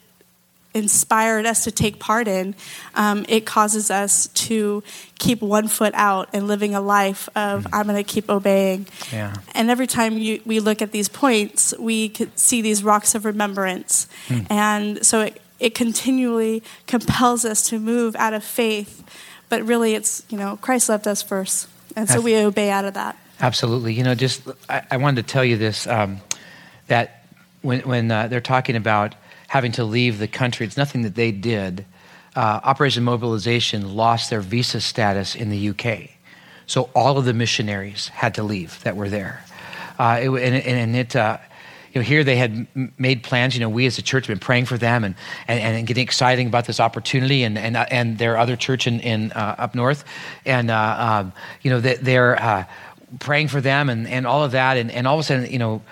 inspired 0.74 1.46
us 1.46 1.64
to 1.64 1.70
take 1.70 1.98
part 1.98 2.28
in, 2.28 2.54
um, 2.94 3.24
it 3.28 3.46
causes 3.46 3.90
us 3.90 4.26
to 4.28 4.82
keep 5.18 5.40
one 5.40 5.68
foot 5.68 5.94
out 5.94 6.28
and 6.32 6.48
living 6.48 6.74
a 6.74 6.80
life 6.80 7.28
of 7.36 7.64
mm. 7.64 7.70
I'm 7.72 7.86
going 7.86 7.96
to 7.96 8.02
keep 8.02 8.28
obeying. 8.28 8.86
Yeah. 9.12 9.36
And 9.54 9.70
every 9.70 9.86
time 9.86 10.18
you, 10.18 10.42
we 10.44 10.60
look 10.60 10.82
at 10.82 10.92
these 10.92 11.08
points, 11.08 11.72
we 11.78 12.08
could 12.08 12.38
see 12.38 12.60
these 12.60 12.82
rocks 12.82 13.14
of 13.14 13.24
remembrance, 13.24 14.08
mm. 14.28 14.46
and 14.50 15.04
so 15.06 15.22
it 15.22 15.40
it 15.60 15.74
continually 15.74 16.62
compels 16.86 17.44
us 17.44 17.68
to 17.68 17.78
move 17.78 18.16
out 18.16 18.34
of 18.34 18.44
faith. 18.44 19.02
But 19.48 19.62
really, 19.62 19.94
it's 19.94 20.22
you 20.28 20.36
know 20.36 20.56
Christ 20.56 20.88
loved 20.88 21.06
us 21.06 21.22
first. 21.22 21.68
And 21.96 22.08
so 22.08 22.20
we 22.20 22.36
obey 22.36 22.70
out 22.70 22.84
of 22.84 22.94
that. 22.94 23.16
Absolutely. 23.40 23.94
You 23.94 24.02
know, 24.02 24.14
just 24.14 24.42
I, 24.68 24.82
I 24.90 24.96
wanted 24.96 25.26
to 25.26 25.32
tell 25.32 25.44
you 25.44 25.56
this 25.56 25.86
um, 25.86 26.20
that 26.88 27.24
when, 27.62 27.80
when 27.82 28.10
uh, 28.10 28.26
they're 28.26 28.40
talking 28.40 28.74
about 28.74 29.14
having 29.54 29.70
to 29.70 29.84
leave 29.84 30.18
the 30.18 30.26
country, 30.26 30.66
it's 30.66 30.76
nothing 30.76 31.02
that 31.02 31.14
they 31.14 31.30
did. 31.30 31.86
Uh, 32.34 32.58
Operation 32.64 33.04
Mobilization 33.04 33.94
lost 33.94 34.28
their 34.28 34.40
visa 34.40 34.80
status 34.80 35.36
in 35.36 35.48
the 35.48 35.68
UK. 35.68 36.10
So 36.66 36.90
all 36.92 37.18
of 37.18 37.24
the 37.24 37.34
missionaries 37.34 38.08
had 38.08 38.34
to 38.34 38.42
leave 38.42 38.82
that 38.82 38.96
were 38.96 39.08
there. 39.08 39.44
Uh, 39.96 40.18
it, 40.20 40.28
and, 40.28 40.56
and, 40.56 40.96
it, 40.96 41.14
uh, 41.14 41.38
you 41.92 42.00
know, 42.00 42.04
here 42.04 42.24
they 42.24 42.34
had 42.34 42.66
made 42.98 43.22
plans. 43.22 43.54
You 43.54 43.60
know, 43.60 43.68
we 43.68 43.86
as 43.86 43.96
a 43.96 44.02
church 44.02 44.26
have 44.26 44.34
been 44.34 44.44
praying 44.44 44.64
for 44.64 44.76
them 44.76 45.04
and, 45.04 45.14
and, 45.46 45.60
and 45.60 45.86
getting 45.86 46.02
excited 46.02 46.44
about 46.48 46.64
this 46.64 46.80
opportunity 46.80 47.44
and, 47.44 47.56
and, 47.56 47.76
uh, 47.76 47.86
and 47.92 48.18
their 48.18 48.36
other 48.36 48.56
church 48.56 48.88
in, 48.88 48.98
in 48.98 49.30
uh, 49.30 49.54
up 49.56 49.76
north. 49.76 50.02
And, 50.44 50.68
uh, 50.68 50.96
um, 50.98 51.32
you 51.62 51.70
know, 51.70 51.78
they, 51.78 52.18
uh, 52.18 52.64
praying 53.18 53.48
for 53.48 53.60
them 53.60 53.88
and, 53.88 54.06
and 54.06 54.26
all 54.26 54.44
of 54.44 54.52
that. 54.52 54.76
And, 54.76 54.90
and 54.90 55.06
all 55.06 55.14
of 55.14 55.20
a 55.20 55.22
sudden, 55.24 55.50
you 55.50 55.58
know, 55.58 55.82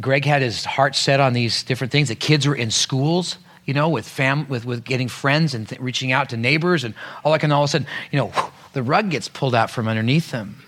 Greg 0.00 0.24
had 0.24 0.42
his 0.42 0.64
heart 0.64 0.94
set 0.96 1.20
on 1.20 1.32
these 1.32 1.62
different 1.62 1.92
things. 1.92 2.08
The 2.08 2.14
kids 2.14 2.46
were 2.46 2.54
in 2.54 2.70
schools 2.70 3.38
you 3.64 3.74
know, 3.74 3.88
with 3.88 4.08
fam, 4.08 4.48
with, 4.48 4.64
with 4.64 4.84
getting 4.84 5.08
friends 5.08 5.54
and 5.54 5.68
th- 5.68 5.80
reaching 5.80 6.10
out 6.10 6.30
to 6.30 6.36
neighbors 6.36 6.84
and 6.84 6.94
all 7.24 7.32
that. 7.32 7.42
And 7.44 7.52
all 7.52 7.62
of 7.62 7.68
a 7.68 7.70
sudden, 7.70 7.86
you 8.10 8.18
know, 8.18 8.32
the 8.72 8.82
rug 8.82 9.10
gets 9.10 9.28
pulled 9.28 9.54
out 9.54 9.70
from 9.70 9.86
underneath 9.86 10.30
them. 10.30 10.64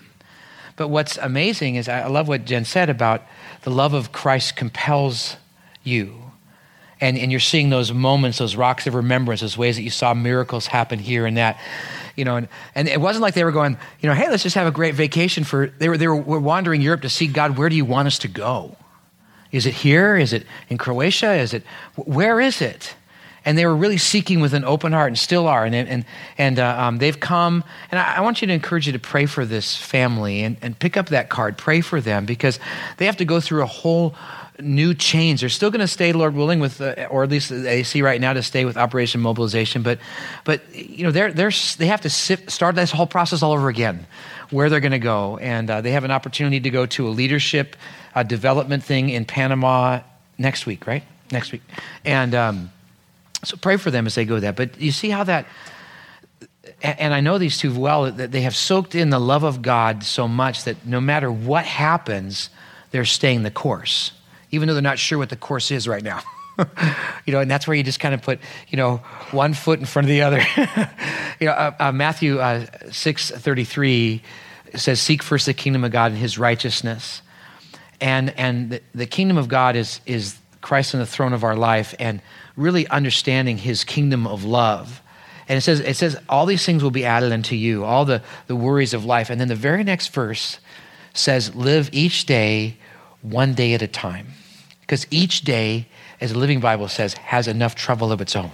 But 0.75 0.89
what's 0.89 1.17
amazing 1.17 1.75
is 1.75 1.87
I 1.87 2.07
love 2.07 2.27
what 2.27 2.45
Jen 2.45 2.65
said 2.65 2.89
about 2.89 3.23
the 3.63 3.69
love 3.69 3.93
of 3.93 4.11
Christ 4.11 4.55
compels 4.55 5.37
you. 5.83 6.24
And, 7.01 7.17
and 7.17 7.29
you're 7.29 7.41
seeing 7.41 7.69
those 7.69 7.91
moments, 7.91 8.37
those 8.37 8.55
rocks 8.55 8.87
of 8.87 8.95
remembrance, 8.95 9.41
those 9.41 9.57
ways 9.57 9.75
that 9.75 9.83
you 9.83 9.89
saw 9.89 10.13
miracles 10.13 10.67
happen 10.67 10.97
here 10.99 11.25
and 11.25 11.37
that. 11.37 11.59
You 12.15 12.23
know, 12.23 12.37
and, 12.37 12.47
and 12.73 12.87
it 12.87 13.01
wasn't 13.01 13.23
like 13.23 13.33
they 13.33 13.43
were 13.43 13.51
going, 13.51 13.77
you 13.99 14.07
know, 14.07 14.15
hey, 14.15 14.29
let's 14.29 14.43
just 14.43 14.55
have 14.55 14.67
a 14.67 14.71
great 14.71 14.95
vacation 14.95 15.43
for, 15.43 15.67
they 15.67 15.89
were, 15.89 15.97
they 15.97 16.07
were 16.07 16.39
wandering 16.39 16.81
Europe 16.81 17.01
to 17.01 17.09
see, 17.09 17.27
God, 17.27 17.57
where 17.57 17.67
do 17.67 17.75
you 17.75 17.83
want 17.83 18.07
us 18.07 18.17
to 18.19 18.29
go? 18.29 18.77
Is 19.51 19.65
it 19.65 19.73
here? 19.73 20.15
Is 20.15 20.31
it 20.31 20.45
in 20.69 20.77
Croatia? 20.77 21.33
Is 21.33 21.53
it, 21.53 21.63
where 21.95 22.39
is 22.39 22.61
it? 22.61 22.95
And 23.45 23.57
they 23.57 23.65
were 23.65 23.75
really 23.75 23.97
seeking 23.97 24.39
with 24.39 24.53
an 24.53 24.65
open 24.65 24.91
heart 24.91 25.07
and 25.09 25.17
still 25.17 25.47
are. 25.47 25.63
And, 25.63 25.75
and, 25.75 26.05
and 26.37 26.59
uh, 26.59 26.75
um, 26.79 26.97
they've 26.97 27.19
come, 27.19 27.63
and 27.91 27.99
I, 27.99 28.17
I, 28.17 28.21
want 28.21 28.41
you 28.41 28.47
to 28.47 28.53
encourage 28.53 28.87
you 28.87 28.93
to 28.93 28.99
pray 28.99 29.27
for 29.27 29.45
this 29.45 29.77
family 29.77 30.41
and, 30.41 30.57
and 30.61 30.77
pick 30.77 30.97
up 30.97 31.09
that 31.09 31.29
card. 31.29 31.57
Pray 31.57 31.81
for 31.81 32.01
them 32.01 32.25
because 32.25 32.59
they 32.97 33.05
have 33.05 33.17
to 33.17 33.25
go 33.25 33.39
through 33.39 33.61
a 33.61 33.67
whole 33.67 34.15
new 34.59 34.93
change. 34.93 35.41
They're 35.41 35.49
still 35.49 35.69
going 35.69 35.81
to 35.81 35.87
stay, 35.87 36.11
Lord 36.11 36.33
willing, 36.33 36.59
with, 36.59 36.81
uh, 36.81 37.07
or 37.09 37.23
at 37.23 37.29
least 37.29 37.49
they 37.49 37.83
see 37.83 38.01
right 38.01 38.19
now 38.19 38.33
to 38.33 38.41
stay 38.41 38.65
with 38.65 38.77
Operation 38.77 39.21
Mobilization. 39.21 39.83
But, 39.83 39.99
but 40.43 40.61
you 40.73 41.03
know, 41.03 41.11
they're, 41.11 41.31
they're, 41.31 41.51
they 41.77 41.87
have 41.87 42.01
to 42.01 42.09
sift, 42.09 42.49
start 42.49 42.75
this 42.75 42.91
whole 42.91 43.07
process 43.07 43.43
all 43.43 43.51
over 43.51 43.69
again, 43.69 44.07
where 44.49 44.69
they're 44.69 44.79
going 44.79 44.91
to 44.91 44.99
go. 44.99 45.37
And 45.37 45.69
uh, 45.69 45.81
they 45.81 45.91
have 45.91 46.03
an 46.03 46.11
opportunity 46.11 46.59
to 46.61 46.69
go 46.69 46.85
to 46.87 47.07
a 47.07 47.09
leadership 47.09 47.75
uh, 48.15 48.23
development 48.23 48.83
thing 48.83 49.09
in 49.09 49.25
Panama 49.25 50.01
next 50.37 50.65
week, 50.65 50.87
right? 50.87 51.03
Next 51.31 51.51
week. 51.51 51.61
And 52.05 52.33
um, 52.33 52.71
so 53.45 53.57
pray 53.57 53.77
for 53.77 53.91
them 53.91 54.05
as 54.05 54.15
they 54.15 54.25
go 54.25 54.39
that. 54.39 54.55
But 54.55 54.79
you 54.79 54.91
see 54.91 55.09
how 55.09 55.23
that 55.25 55.45
and 56.81 57.13
I 57.13 57.21
know 57.21 57.37
these 57.37 57.57
two 57.57 57.77
well, 57.77 58.11
that 58.11 58.31
they 58.31 58.41
have 58.41 58.55
soaked 58.55 58.95
in 58.95 59.09
the 59.09 59.19
love 59.19 59.43
of 59.43 59.61
God 59.61 60.03
so 60.03 60.27
much 60.27 60.63
that 60.65 60.85
no 60.85 60.99
matter 60.99 61.31
what 61.31 61.65
happens, 61.65 62.49
they're 62.91 63.05
staying 63.05 63.43
the 63.43 63.51
course, 63.51 64.11
even 64.51 64.67
though 64.67 64.73
they're 64.73 64.83
not 64.83 64.99
sure 64.99 65.17
what 65.17 65.29
the 65.29 65.35
course 65.35 65.71
is 65.71 65.87
right 65.87 66.03
now. 66.03 66.21
you 67.25 67.33
know, 67.33 67.39
and 67.39 67.51
that's 67.51 67.67
where 67.67 67.75
you 67.75 67.83
just 67.83 67.99
kind 67.99 68.13
of 68.13 68.21
put, 68.21 68.39
you 68.69 68.77
know, 68.77 68.97
one 69.31 69.53
foot 69.53 69.79
in 69.79 69.85
front 69.85 70.05
of 70.05 70.09
the 70.09 70.21
other. 70.21 70.39
you 71.39 71.47
know, 71.47 71.53
uh, 71.53 71.71
uh, 71.79 71.91
Matthew 71.91 72.39
uh, 72.39 72.65
six 72.91 73.29
thirty 73.29 73.65
three 73.65 74.21
says, 74.73 75.01
"Seek 75.01 75.21
first 75.21 75.47
the 75.47 75.53
kingdom 75.53 75.83
of 75.83 75.91
God 75.91 76.11
and 76.11 76.19
His 76.19 76.37
righteousness," 76.37 77.21
and 77.99 78.29
and 78.37 78.69
the, 78.69 78.81
the 78.93 79.05
kingdom 79.05 79.37
of 79.37 79.49
God 79.49 79.75
is 79.75 79.99
is 80.05 80.37
Christ 80.61 80.95
on 80.95 81.01
the 81.01 81.05
throne 81.05 81.33
of 81.33 81.43
our 81.43 81.55
life, 81.55 81.93
and 81.99 82.21
really 82.55 82.87
understanding 82.87 83.57
His 83.57 83.83
kingdom 83.83 84.27
of 84.27 84.43
love. 84.43 85.01
And 85.47 85.57
it 85.57 85.61
says, 85.61 85.79
it 85.79 85.95
says, 85.95 86.17
all 86.27 86.45
these 86.45 86.65
things 86.65 86.81
will 86.81 86.91
be 86.91 87.05
added 87.05 87.31
unto 87.31 87.55
you, 87.55 87.83
all 87.83 88.05
the, 88.05 88.23
the 88.47 88.55
worries 88.55 88.93
of 88.93 89.05
life. 89.05 89.29
And 89.29 89.39
then 89.39 89.47
the 89.47 89.55
very 89.55 89.83
next 89.83 90.07
verse 90.07 90.59
says, 91.13 91.55
live 91.55 91.89
each 91.91 92.25
day 92.25 92.77
one 93.21 93.53
day 93.53 93.73
at 93.73 93.81
a 93.81 93.87
time. 93.87 94.27
Because 94.81 95.05
each 95.11 95.41
day 95.41 95.87
as 96.21 96.33
the 96.33 96.39
Living 96.39 96.59
Bible 96.59 96.87
says, 96.87 97.13
has 97.15 97.47
enough 97.47 97.75
trouble 97.75 98.11
of 98.11 98.21
its 98.21 98.35
own. 98.35 98.51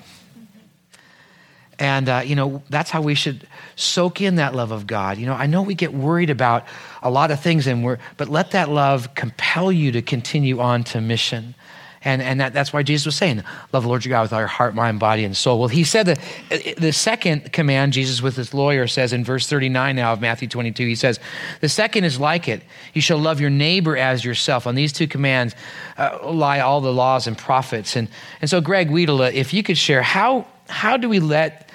And, 1.80 2.10
uh, 2.10 2.22
you 2.24 2.36
know, 2.36 2.62
that's 2.70 2.92
how 2.92 3.02
we 3.02 3.16
should 3.16 3.48
soak 3.76 4.22
in 4.22 4.36
that 4.36 4.54
love 4.54 4.72
of 4.72 4.86
God. 4.86 5.18
You 5.18 5.26
know, 5.26 5.34
I 5.34 5.48
know 5.48 5.64
we 5.64 5.74
get 5.74 5.94
worried 5.94 6.30
about 6.30 6.66
a 7.02 7.10
lot 7.10 7.32
of 7.32 7.40
things, 7.40 7.66
and 7.66 7.84
we're, 7.84 7.98
but 8.18 8.30
let 8.30 8.52
that 8.52 8.70
love 8.70 9.16
compel 9.16 9.72
you 9.72 9.92
to 9.94 10.02
continue 10.02 10.60
on 10.60 10.84
to 10.86 11.02
mission. 11.02 11.56
And, 12.04 12.22
and 12.22 12.42
that, 12.42 12.54
that's 12.54 12.74
why 12.74 12.82
Jesus 12.82 13.06
was 13.06 13.16
saying, 13.16 13.44
Love 13.72 13.84
the 13.84 13.90
Lord 13.90 14.04
your 14.04 14.10
God 14.10 14.24
with 14.24 14.34
all 14.34 14.40
your 14.40 14.48
heart, 14.48 14.74
mind, 14.74 15.00
body, 15.00 15.24
and 15.24 15.38
soul. 15.38 15.60
Well, 15.60 15.68
he 15.68 15.84
said 15.84 16.08
that 16.08 16.20
uh, 16.50 16.58
the 16.78 16.92
second 16.92 17.54
command, 17.54 17.94
Jesus 17.94 18.24
with 18.24 18.36
his 18.36 18.56
lawyer 18.56 18.88
says 18.88 19.14
in 19.14 19.24
verse 19.24 19.46
39 19.46 19.96
now 19.96 20.14
of 20.14 20.20
Matthew 20.20 20.48
22, 20.48 20.88
he 20.88 20.96
says, 20.96 21.20
The 21.60 21.70
second 21.70 22.06
is 22.06 22.20
like 22.20 22.48
it. 22.48 22.64
You 22.96 23.02
shall 23.02 23.20
love 23.20 23.40
your 23.40 23.52
neighbor 23.52 23.96
as 23.96 24.26
yourself. 24.26 24.66
On 24.66 24.74
these 24.74 24.92
two 24.92 25.08
commands 25.08 25.54
uh, 25.96 26.18
lie 26.24 26.60
all 26.60 26.82
the 26.82 26.94
laws 26.94 27.28
and 27.28 27.38
prophets. 27.38 27.96
And, 27.96 28.08
and 28.42 28.50
so, 28.50 28.62
Greg 28.62 28.90
Wiedela, 28.90 29.32
if 29.32 29.54
you 29.54 29.62
could 29.62 29.78
share, 29.78 30.02
how, 30.02 30.48
how 30.70 30.98
do 30.98 31.08
we 31.08 31.20
let 31.20 31.70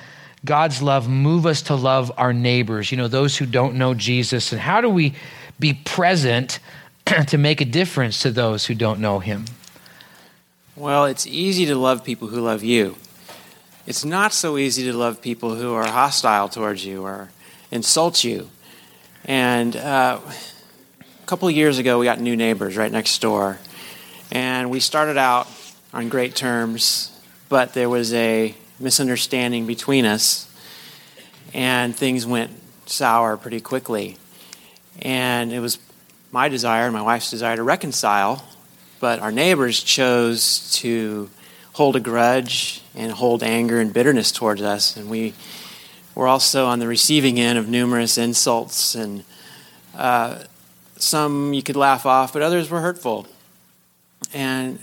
God's 0.44 0.82
love 0.82 1.08
move 1.08 1.46
us 1.46 1.62
to 1.62 1.76
love 1.76 2.10
our 2.16 2.32
neighbors, 2.32 2.90
you 2.90 2.96
know, 2.96 3.06
those 3.06 3.36
who 3.36 3.46
don't 3.46 3.76
know 3.76 3.94
Jesus? 3.94 4.50
And 4.50 4.60
how 4.60 4.80
do 4.80 4.90
we 4.90 5.14
be 5.60 5.74
present 5.74 6.58
to 7.28 7.38
make 7.38 7.60
a 7.60 7.64
difference 7.64 8.22
to 8.22 8.32
those 8.32 8.66
who 8.66 8.74
don't 8.74 8.98
know 8.98 9.20
him? 9.20 9.44
Well, 10.78 11.06
it's 11.06 11.26
easy 11.26 11.64
to 11.66 11.74
love 11.74 12.04
people 12.04 12.28
who 12.28 12.42
love 12.42 12.62
you. 12.62 12.96
It's 13.86 14.04
not 14.04 14.34
so 14.34 14.58
easy 14.58 14.84
to 14.84 14.92
love 14.92 15.22
people 15.22 15.54
who 15.54 15.72
are 15.72 15.86
hostile 15.86 16.50
towards 16.50 16.84
you 16.84 17.02
or 17.02 17.30
insult 17.70 18.22
you. 18.22 18.50
And 19.24 19.74
uh, 19.74 20.20
a 21.00 21.26
couple 21.26 21.48
of 21.48 21.54
years 21.54 21.78
ago, 21.78 21.98
we 21.98 22.04
got 22.04 22.20
new 22.20 22.36
neighbors 22.36 22.76
right 22.76 22.92
next 22.92 23.22
door. 23.22 23.56
And 24.30 24.68
we 24.68 24.80
started 24.80 25.16
out 25.16 25.48
on 25.94 26.10
great 26.10 26.34
terms, 26.34 27.18
but 27.48 27.72
there 27.72 27.88
was 27.88 28.12
a 28.12 28.54
misunderstanding 28.78 29.66
between 29.66 30.04
us, 30.04 30.46
and 31.54 31.96
things 31.96 32.26
went 32.26 32.50
sour 32.84 33.38
pretty 33.38 33.62
quickly. 33.62 34.18
And 35.00 35.54
it 35.54 35.60
was 35.60 35.78
my 36.32 36.50
desire 36.50 36.84
and 36.84 36.92
my 36.92 37.00
wife's 37.00 37.30
desire 37.30 37.56
to 37.56 37.62
reconcile 37.62 38.44
but 39.00 39.20
our 39.20 39.32
neighbors 39.32 39.82
chose 39.82 40.72
to 40.80 41.30
hold 41.72 41.96
a 41.96 42.00
grudge 42.00 42.82
and 42.94 43.12
hold 43.12 43.42
anger 43.42 43.80
and 43.80 43.92
bitterness 43.92 44.32
towards 44.32 44.62
us. 44.62 44.96
And 44.96 45.10
we 45.10 45.34
were 46.14 46.26
also 46.26 46.66
on 46.66 46.78
the 46.78 46.86
receiving 46.86 47.38
end 47.38 47.58
of 47.58 47.68
numerous 47.68 48.16
insults, 48.16 48.94
and 48.94 49.24
uh, 49.94 50.44
some 50.96 51.52
you 51.52 51.62
could 51.62 51.76
laugh 51.76 52.06
off, 52.06 52.32
but 52.32 52.42
others 52.42 52.70
were 52.70 52.80
hurtful. 52.80 53.26
And 54.32 54.78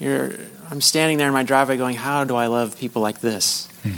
I'm 0.00 0.80
standing 0.80 1.18
there 1.18 1.28
in 1.28 1.32
my 1.34 1.42
driveway 1.42 1.76
going, 1.76 1.96
How 1.96 2.24
do 2.24 2.36
I 2.36 2.46
love 2.46 2.78
people 2.78 3.02
like 3.02 3.20
this? 3.20 3.68
Hmm. 3.82 3.92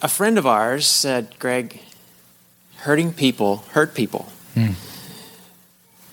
A 0.00 0.08
friend 0.08 0.38
of 0.38 0.46
ours 0.46 0.86
said, 0.86 1.38
Greg, 1.38 1.80
hurting 2.78 3.12
people 3.12 3.58
hurt 3.70 3.94
people. 3.94 4.32
Hmm. 4.54 4.72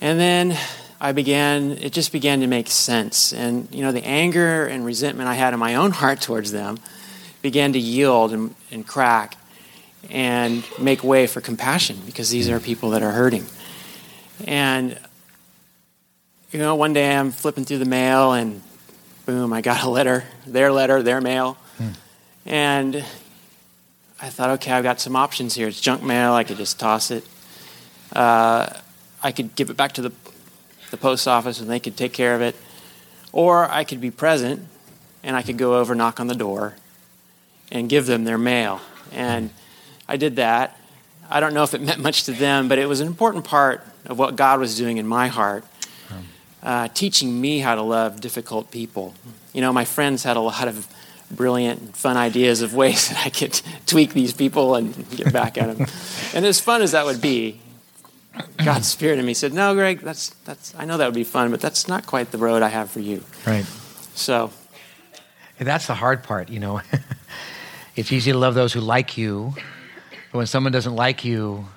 And 0.02 0.20
then 0.20 0.58
I 1.02 1.12
began, 1.12 1.72
it 1.72 1.94
just 1.94 2.12
began 2.12 2.42
to 2.42 2.48
make 2.48 2.68
sense. 2.68 3.34
And, 3.34 3.68
you 3.74 3.82
know, 3.82 3.92
the 3.92 4.06
anger 4.06 4.66
and 4.66 4.86
resentment 4.86 5.30
I 5.30 5.36
had 5.36 5.54
in 5.54 5.60
my 5.60 5.76
own 5.76 5.92
heart 5.92 6.22
towards 6.22 6.52
them 6.52 6.80
began 7.42 7.74
to 7.74 7.80
yield 7.80 8.34
and, 8.34 8.56
and 8.72 8.86
crack 8.86 9.38
and 10.10 10.64
make 10.80 11.04
way 11.04 11.28
for 11.28 11.42
compassion 11.42 11.98
because 12.06 12.30
these 12.30 12.50
are 12.50 12.60
people 12.60 12.92
that 12.92 13.04
are 13.04 13.12
hurting. 13.12 13.46
And, 14.46 14.98
you 16.52 16.60
know, 16.60 16.76
one 16.76 16.94
day 16.94 17.16
I'm 17.16 17.32
flipping 17.32 17.66
through 17.66 17.80
the 17.80 17.86
mail 17.86 18.34
and 18.34 18.62
boom, 19.26 19.54
I 19.54 19.62
got 19.62 19.84
a 19.84 19.90
letter, 19.90 20.24
their 20.48 20.72
letter, 20.72 21.04
their 21.04 21.22
mail. 21.22 21.58
Hmm. 21.78 21.90
And 22.46 22.96
I 24.22 24.30
thought, 24.30 24.50
okay, 24.52 24.72
I've 24.72 24.84
got 24.84 25.00
some 25.00 25.16
options 25.16 25.54
here. 25.54 25.68
It's 25.68 25.80
junk 25.80 26.04
mail, 26.04 26.34
I 26.34 26.44
could 26.44 26.58
just 26.58 26.80
toss 26.80 27.12
it. 27.12 27.26
Uh, 28.12 28.70
I 29.22 29.32
could 29.32 29.56
give 29.56 29.70
it 29.70 29.78
back 29.78 29.94
to 29.94 30.02
the, 30.02 30.12
the 30.92 30.98
post 30.98 31.28
office 31.28 31.60
and 31.60 31.70
they 31.70 31.80
could 31.80 31.98
take 31.98 32.14
care 32.14 32.36
of 32.36 32.42
it. 32.42 32.56
Or 33.32 33.70
I 33.70 33.84
could 33.84 34.02
be 34.02 34.12
present 34.12 34.66
and 35.24 35.36
I 35.36 35.42
could 35.42 35.58
go 35.58 35.78
over, 35.78 35.96
knock 35.96 36.20
on 36.20 36.28
the 36.28 36.36
door, 36.36 36.76
and 37.72 37.90
give 37.90 38.06
them 38.06 38.24
their 38.24 38.38
mail. 38.38 38.82
And 39.12 39.52
I 40.08 40.18
did 40.18 40.38
that. 40.38 40.80
I 41.30 41.40
don't 41.40 41.54
know 41.54 41.64
if 41.64 41.74
it 41.74 41.82
meant 41.90 42.00
much 42.00 42.24
to 42.24 42.32
them, 42.32 42.68
but 42.68 42.80
it 42.80 42.88
was 42.88 43.00
an 43.02 43.08
important 43.08 43.46
part 43.46 43.86
of 44.06 44.18
what 44.18 44.36
God 44.36 44.60
was 44.60 44.78
doing 44.78 44.98
in 44.98 45.08
my 45.08 45.28
heart, 45.28 45.64
uh, 46.64 46.88
teaching 46.90 47.40
me 47.40 47.60
how 47.60 47.76
to 47.76 47.82
love 47.82 48.22
difficult 48.22 48.72
people. 48.72 49.14
You 49.54 49.62
know, 49.62 49.72
my 49.72 49.86
friends 49.86 50.24
had 50.24 50.38
a 50.38 50.42
lot 50.42 50.68
of 50.68 50.88
brilliant 51.32 51.82
and 51.82 51.96
fun 51.96 52.18
ideas 52.18 52.62
of 52.62 52.74
ways 52.74 53.10
that 53.10 53.26
I 53.26 53.30
could 53.30 53.62
tweak 53.86 54.14
these 54.14 54.34
people 54.34 54.76
and 54.76 55.10
get 55.12 55.32
back 55.32 55.58
at 55.58 55.78
them. 55.78 55.88
and 56.34 56.46
as 56.46 56.60
fun 56.60 56.82
as 56.82 56.94
that 56.94 57.06
would 57.06 57.22
be, 57.22 57.60
God's 58.64 58.88
spirit 58.88 59.20
in 59.20 59.26
me 59.26 59.34
said, 59.34 59.54
"No, 59.54 59.74
Greg, 59.74 60.00
that's 60.00 60.30
that's. 60.46 60.74
I 60.78 60.86
know 60.86 60.98
that 60.98 61.06
would 61.06 61.16
be 61.16 61.24
fun, 61.24 61.52
but 61.52 61.62
that's 61.62 61.88
not 61.88 62.06
quite 62.06 62.32
the 62.32 62.38
road 62.38 62.62
I 62.62 62.70
have 62.70 62.90
for 62.92 63.00
you." 63.00 63.24
Right. 63.46 63.66
So. 64.16 64.52
That's 65.58 65.88
the 65.88 65.94
hard 65.94 66.24
part, 66.24 66.48
you 66.48 66.60
know. 66.60 66.82
it's 67.96 68.14
easy 68.14 68.32
to 68.32 68.38
love 68.38 68.56
those 68.56 68.72
who 68.72 68.80
like 68.80 69.18
you, 69.18 69.54
but 70.32 70.38
when 70.38 70.48
someone 70.48 70.72
doesn't 70.72 70.96
like 70.96 71.26
you, 71.26 71.68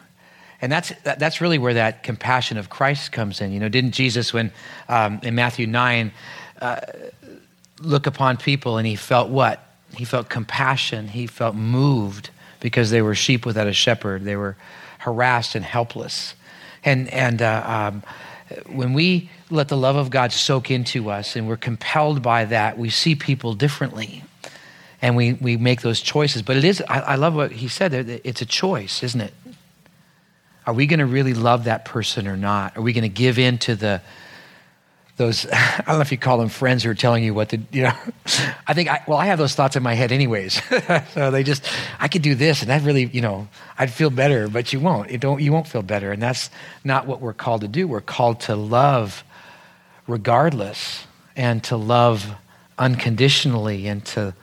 and 0.61 0.71
that's 0.71 0.93
that, 1.03 1.19
that's 1.19 1.41
really 1.41 1.59
where 1.59 1.75
that 1.75 2.05
compassion 2.05 2.59
of 2.59 2.71
Christ 2.71 3.11
comes 3.11 3.41
in. 3.41 3.53
You 3.53 3.59
know, 3.59 3.69
didn't 3.69 3.91
Jesus, 3.91 4.33
when 4.33 4.53
um, 4.88 5.19
in 5.25 5.35
Matthew 5.35 5.67
nine, 5.67 6.12
uh, 6.61 6.81
look 7.81 8.07
upon 8.07 8.37
people 8.37 8.79
and 8.79 8.87
he 8.87 8.95
felt 8.95 9.31
what? 9.31 9.67
He 9.97 10.05
felt 10.05 10.29
compassion. 10.29 11.09
He 11.09 11.27
felt 11.27 11.57
moved 11.57 12.31
because 12.61 12.91
they 12.91 13.03
were 13.03 13.17
sheep 13.17 13.45
without 13.45 13.67
a 13.67 13.73
shepherd. 13.73 14.25
They 14.25 14.37
were 14.37 14.57
harassed 14.99 15.57
and 15.57 15.65
helpless. 15.65 16.35
And, 16.85 17.09
and 17.09 17.40
uh, 17.40 17.62
um, 17.64 18.03
when 18.66 18.92
we 18.92 19.31
let 19.51 19.68
the 19.68 19.77
love 19.77 19.97
of 19.97 20.11
God 20.11 20.33
soak 20.33 20.71
into 20.71 21.11
us 21.11 21.37
and 21.37 21.49
we're 21.49 21.57
compelled 21.57 22.23
by 22.23 22.45
that, 22.47 22.79
we 22.79 22.90
see 22.90 23.14
people 23.14 23.55
differently 23.55 24.25
and 25.01 25.16
we, 25.16 25.35
we 25.35 25.57
make 25.57 25.83
those 25.83 26.01
choices. 26.01 26.42
But 26.42 26.57
it 26.57 26.64
is, 26.64 26.83
I, 26.88 27.01
I 27.01 27.14
love 27.16 27.35
what 27.35 27.53
he 27.53 27.68
said 27.68 27.92
there, 27.92 28.21
it's 28.25 28.40
a 28.42 28.47
choice, 28.47 29.03
isn't 29.03 29.21
it? 29.21 29.35
Are 30.66 30.75
we 30.75 30.87
going 30.87 31.01
to 31.01 31.07
really 31.07 31.35
love 31.35 31.64
that 31.64 31.85
person 31.85 32.29
or 32.29 32.37
not? 32.37 32.77
Are 32.77 32.83
we 32.83 32.92
going 32.92 33.03
to 33.03 33.09
give 33.09 33.38
in 33.38 33.59
to 33.59 33.75
the, 33.75 34.01
those 35.23 35.47
i 35.53 35.83
don't 35.87 35.97
know 35.97 36.01
if 36.01 36.13
you 36.13 36.19
call 36.19 36.39
them 36.39 36.49
friends 36.49 36.83
who 36.83 36.91
are 36.91 36.95
telling 36.95 37.25
you 37.25 37.33
what 37.33 37.49
to 37.51 37.59
you 37.71 37.83
know 37.83 37.95
i 38.67 38.75
think 38.75 38.89
I, 38.91 39.03
well 39.07 39.19
i 39.19 39.27
have 39.27 39.39
those 39.39 39.55
thoughts 39.55 39.77
in 39.77 39.83
my 39.83 39.95
head 39.95 40.13
anyways. 40.13 40.61
So 41.15 41.31
they 41.31 41.43
just 41.43 41.65
i 42.01 42.09
could 42.09 42.23
do 42.23 42.35
this 42.35 42.63
and 42.63 42.71
that 42.71 42.83
really 42.83 43.05
you 43.05 43.21
know 43.21 43.49
i'd 43.79 43.91
feel 43.91 44.11
better 44.11 44.49
but 44.49 44.73
you 44.73 44.81
won't. 44.81 45.11
It 45.11 45.21
don't 45.21 45.41
you 45.41 45.53
won't 45.53 45.67
feel 45.67 45.83
better. 45.83 46.13
And 46.13 46.23
that's 46.23 46.51
not 46.85 47.07
what 47.07 47.21
we're 47.21 47.33
called 47.33 47.63
to 47.63 47.69
do. 47.69 47.89
We're 47.89 48.01
called 48.01 48.41
to 48.41 48.57
love 48.57 49.25
regardless 50.07 51.07
and 51.37 51.63
to 51.65 51.77
love 51.77 52.35
unconditionally 52.79 53.87
and 53.87 54.05
to 54.07 54.35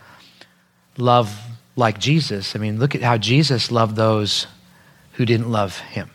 love 0.98 1.40
like 1.76 2.00
jesus. 2.00 2.56
I 2.56 2.60
mean 2.60 2.80
look 2.80 2.96
at 2.96 3.02
how 3.02 3.18
jesus 3.18 3.72
loved 3.72 3.96
those 3.96 4.48
who 5.14 5.26
didn't 5.26 5.52
love 5.52 5.78
him. 5.80 6.10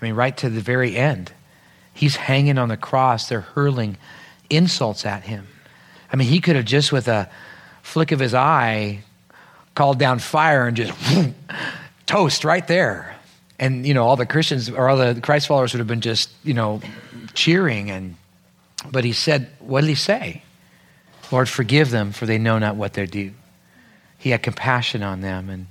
I 0.00 0.04
mean 0.04 0.14
right 0.14 0.36
to 0.38 0.50
the 0.50 0.60
very 0.60 0.96
end 0.96 1.32
He's 1.96 2.16
hanging 2.16 2.58
on 2.58 2.68
the 2.68 2.76
cross. 2.76 3.28
They're 3.28 3.40
hurling 3.40 3.96
insults 4.50 5.06
at 5.06 5.22
him. 5.22 5.46
I 6.12 6.16
mean, 6.16 6.28
he 6.28 6.40
could 6.40 6.54
have 6.54 6.66
just 6.66 6.92
with 6.92 7.08
a 7.08 7.30
flick 7.82 8.12
of 8.12 8.20
his 8.20 8.34
eye 8.34 9.02
called 9.74 9.98
down 9.98 10.18
fire 10.18 10.66
and 10.66 10.76
just 10.76 10.92
toast 12.06 12.44
right 12.44 12.66
there. 12.68 13.16
And, 13.58 13.86
you 13.86 13.94
know, 13.94 14.04
all 14.04 14.16
the 14.16 14.26
Christians 14.26 14.68
or 14.68 14.90
all 14.90 14.98
the 14.98 15.18
Christ 15.22 15.46
followers 15.46 15.72
would 15.72 15.78
have 15.78 15.86
been 15.86 16.02
just, 16.02 16.30
you 16.44 16.52
know, 16.52 16.82
cheering. 17.32 17.90
And, 17.90 18.16
but 18.92 19.04
he 19.04 19.12
said, 19.12 19.48
what 19.60 19.80
did 19.80 19.88
he 19.88 19.94
say? 19.94 20.42
Lord, 21.32 21.48
forgive 21.48 21.90
them, 21.90 22.12
for 22.12 22.26
they 22.26 22.36
know 22.36 22.58
not 22.58 22.76
what 22.76 22.92
they 22.92 23.06
do. 23.06 23.32
he 24.18 24.30
had 24.30 24.42
compassion 24.42 25.02
on 25.02 25.22
them, 25.22 25.48
and 25.48 25.66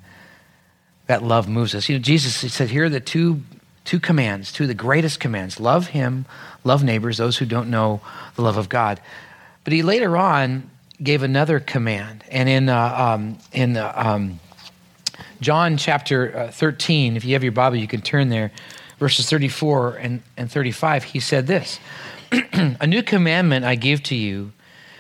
that 1.06 1.24
love 1.24 1.48
moves 1.48 1.76
us. 1.76 1.88
You 1.88 1.98
know, 1.98 2.02
Jesus 2.02 2.42
he 2.42 2.50
said, 2.50 2.70
here 2.70 2.86
are 2.86 2.90
the 2.90 3.00
two, 3.00 3.42
two 3.86 4.00
commands, 4.00 4.52
two 4.52 4.64
of 4.64 4.68
the 4.68 4.74
greatest 4.74 5.20
commands 5.20 5.60
love 5.60 5.88
him, 5.88 6.26
love 6.64 6.84
neighbors, 6.84 7.18
those 7.18 7.38
who 7.38 7.46
don't 7.46 7.70
know 7.70 8.02
the 8.36 8.42
love 8.42 8.58
of 8.58 8.68
God. 8.68 9.00
But 9.64 9.74
he 9.74 9.84
later 9.84 10.18
on 10.18 10.70
gave 11.02 11.24
another 11.24 11.60
command. 11.60 12.24
And 12.30 12.50
in, 12.50 12.70
uh, 12.70 12.96
um, 12.98 13.38
in 13.54 13.78
uh, 13.78 13.94
um, 13.96 14.40
John 15.40 15.78
chapter 15.78 16.36
uh, 16.38 16.52
13, 16.52 17.16
if 17.16 17.24
you 17.24 17.34
have 17.34 17.44
your 17.44 17.52
Bible, 17.52 17.78
you 17.78 17.88
can 17.88 18.02
turn 18.02 18.30
there, 18.30 18.52
verses 19.00 19.30
34 19.30 19.98
and, 19.98 20.24
and 20.38 20.52
35, 20.52 21.04
he 21.04 21.20
said 21.20 21.48
this 21.48 21.80
A 22.32 22.88
new 22.88 23.04
commandment 23.04 23.66
I 23.66 23.76
give 23.76 24.02
to 24.04 24.16
you, 24.16 24.52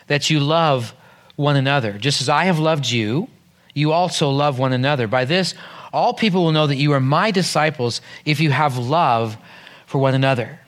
that 0.07 0.29
you 0.29 0.39
love 0.39 0.93
one 1.35 1.55
another. 1.55 1.93
Just 1.93 2.21
as 2.21 2.29
I 2.29 2.45
have 2.45 2.59
loved 2.59 2.89
you, 2.89 3.29
you 3.73 3.91
also 3.91 4.29
love 4.29 4.57
one 4.59 4.73
another. 4.73 5.07
By 5.07 5.25
this, 5.25 5.53
all 5.95 6.13
people 6.13 6.43
will 6.43 6.51
know 6.51 6.67
that 6.67 6.75
you 6.75 6.91
are 6.91 6.99
my 6.99 7.31
disciples 7.31 8.01
if 8.25 8.41
you 8.41 8.51
have 8.51 8.77
love 8.77 9.37
for 9.85 9.97
one 9.97 10.13
another. 10.13 10.59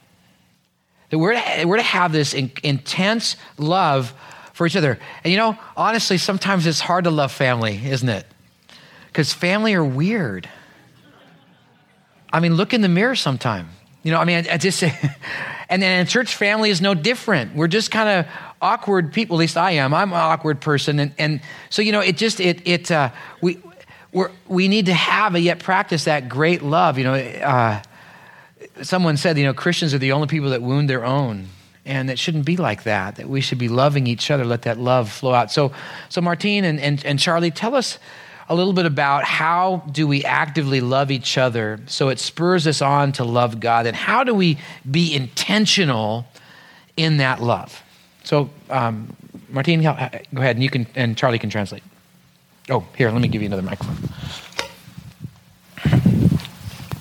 That 1.10 1.20
we're 1.20 1.34
to, 1.34 1.66
we're 1.66 1.78
to 1.78 1.84
have 1.84 2.14
this 2.14 2.34
in, 2.34 2.50
intense 2.64 3.36
love 3.58 4.14
for 4.54 4.66
each 4.66 4.78
other. 4.78 4.98
And 5.26 5.32
you 5.32 5.38
know, 5.38 5.58
honestly, 5.76 6.18
sometimes 6.18 6.66
it's 6.66 6.80
hard 6.80 7.04
to 7.04 7.12
love 7.12 7.34
family, 7.34 7.80
isn't 7.86 8.08
it? 8.08 8.26
Because 9.08 9.34
family 9.34 9.74
are 9.74 9.84
weird. 9.84 10.50
I 12.32 12.40
mean, 12.40 12.56
look 12.56 12.74
in 12.74 12.80
the 12.80 12.90
mirror 12.90 13.16
sometime. 13.16 13.68
You 14.04 14.14
know, 14.14 14.20
I 14.20 14.24
mean, 14.24 14.48
I, 14.50 14.54
I 14.54 14.58
just, 14.58 14.82
and 15.70 15.82
then 15.82 16.06
church 16.08 16.36
family 16.36 16.70
is 16.70 16.80
no 16.80 16.94
different. 16.94 17.54
We're 17.54 17.68
just 17.68 17.92
kind 17.92 18.08
of 18.08 18.34
awkward 18.62 19.12
people. 19.12 19.36
At 19.36 19.40
least 19.40 19.58
I 19.58 19.72
am. 19.72 19.94
I'm 19.94 20.14
an 20.14 20.20
awkward 20.20 20.62
person, 20.62 21.00
and 21.00 21.14
and 21.18 21.42
so 21.70 21.82
you 21.82 21.92
know, 21.92 22.00
it 22.00 22.16
just 22.16 22.40
it 22.40 22.66
it 22.66 22.92
uh, 22.92 23.12
we 23.42 23.62
we 24.18 24.26
we 24.48 24.68
need 24.68 24.88
to 24.88 24.94
have 24.94 25.36
and 25.36 25.44
yet 25.44 25.60
practice 25.60 26.06
that 26.06 26.30
great 26.30 26.62
love. 26.62 26.98
You 26.98 27.04
know, 27.04 27.14
uh, 27.14 27.82
someone 28.82 29.18
said, 29.18 29.38
you 29.38 29.46
know, 29.46 29.54
Christians 29.54 29.94
are 29.94 29.98
the 29.98 30.12
only 30.12 30.28
people 30.28 30.50
that 30.52 30.62
wound 30.62 30.90
their 30.90 31.06
own. 31.06 31.48
And 31.86 32.10
it 32.10 32.20
shouldn't 32.20 32.46
be 32.46 32.58
like 32.58 32.84
that, 32.84 33.16
that 33.16 33.30
we 33.30 33.40
should 33.40 33.58
be 33.58 33.70
loving 33.70 34.08
each 34.08 34.30
other, 34.30 34.44
let 34.44 34.64
that 34.64 34.78
love 34.78 35.10
flow 35.10 35.34
out. 35.34 35.52
So, 35.52 35.72
so 36.10 36.20
Martine 36.20 36.66
and, 36.66 36.82
and, 36.82 37.04
and 37.06 37.18
Charlie, 37.18 37.50
tell 37.50 37.76
us 37.76 37.98
a 38.50 38.56
little 38.56 38.74
bit 38.74 38.86
about 38.86 39.24
how 39.24 39.84
do 39.92 40.06
we 40.06 40.24
actively 40.26 40.82
love 40.82 41.12
each 41.12 41.38
other 41.38 41.80
so 41.86 42.10
it 42.10 42.20
spurs 42.20 42.68
us 42.68 42.82
on 42.82 43.14
to 43.14 43.24
love 43.24 43.60
God, 43.60 43.86
and 43.86 43.96
how 43.96 44.24
do 44.24 44.34
we 44.34 44.58
be 44.90 45.14
intentional 45.14 46.26
in 46.96 47.18
that 47.18 47.42
love? 47.42 47.84
So, 48.24 48.50
um, 48.70 49.16
Martine, 49.50 49.82
go 49.82 49.90
ahead, 49.90 50.56
and 50.56 50.64
you 50.64 50.70
can, 50.70 50.88
and 50.96 51.18
Charlie 51.18 51.40
can 51.40 51.50
translate. 51.50 51.84
Oh, 52.70 52.84
here, 52.98 53.10
let 53.12 53.22
me 53.22 53.28
give 53.28 53.42
you 53.42 53.48
another 53.48 53.62
microphone. 53.64 53.98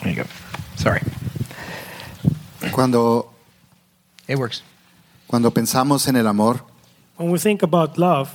There 0.03 0.11
you 0.13 0.23
go. 0.23 0.29
Sorry. 0.77 1.01
Cuando, 2.73 3.31
It 4.29 4.37
works. 4.39 4.63
cuando 5.27 5.51
pensamos 5.51 6.07
en 6.09 6.17
el 6.17 6.27
amor, 6.27 6.61
When 7.17 7.31
we 7.31 7.39
think 7.39 7.63
about 7.63 7.97
love, 7.99 8.29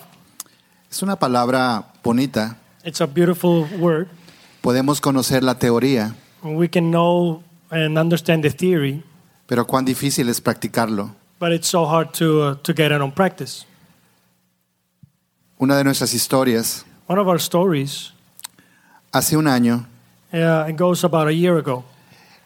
es 0.90 1.02
una 1.04 1.16
palabra 1.18 1.86
bonita. 2.04 2.58
it's 2.84 3.00
a 3.02 3.06
beautiful 3.08 3.66
word. 3.80 4.08
Podemos 4.62 5.00
conocer 5.00 5.44
la 5.44 5.56
teoría, 5.60 6.16
We 6.44 6.68
can 6.68 6.90
know 6.92 7.44
and 7.70 7.98
understand 7.98 8.44
the 8.44 8.50
theory, 8.50 9.04
pero 9.48 9.66
cuán 9.68 9.86
difícil 9.86 10.28
es 10.30 10.42
practicarlo. 10.42 11.12
but 11.40 11.52
it's 11.52 11.68
so 11.68 11.86
hard 11.86 12.12
to, 12.14 12.42
uh, 12.44 12.56
to 12.64 12.74
get 12.74 12.92
it 12.92 13.00
on 13.02 13.12
practice. 13.12 13.66
Una 15.60 15.78
de 15.78 15.84
nuestras 15.84 16.14
historias, 16.16 16.86
One 17.12 17.20
of 17.20 17.28
our 17.28 17.42
stories, 17.42 18.14
hace 19.12 19.36
un 19.36 19.46
año 19.46 19.86
uh, 20.32 20.66
it 20.70 20.78
goes 20.78 21.04
about 21.04 21.28
a 21.28 21.34
year 21.34 21.58
ago. 21.58 21.84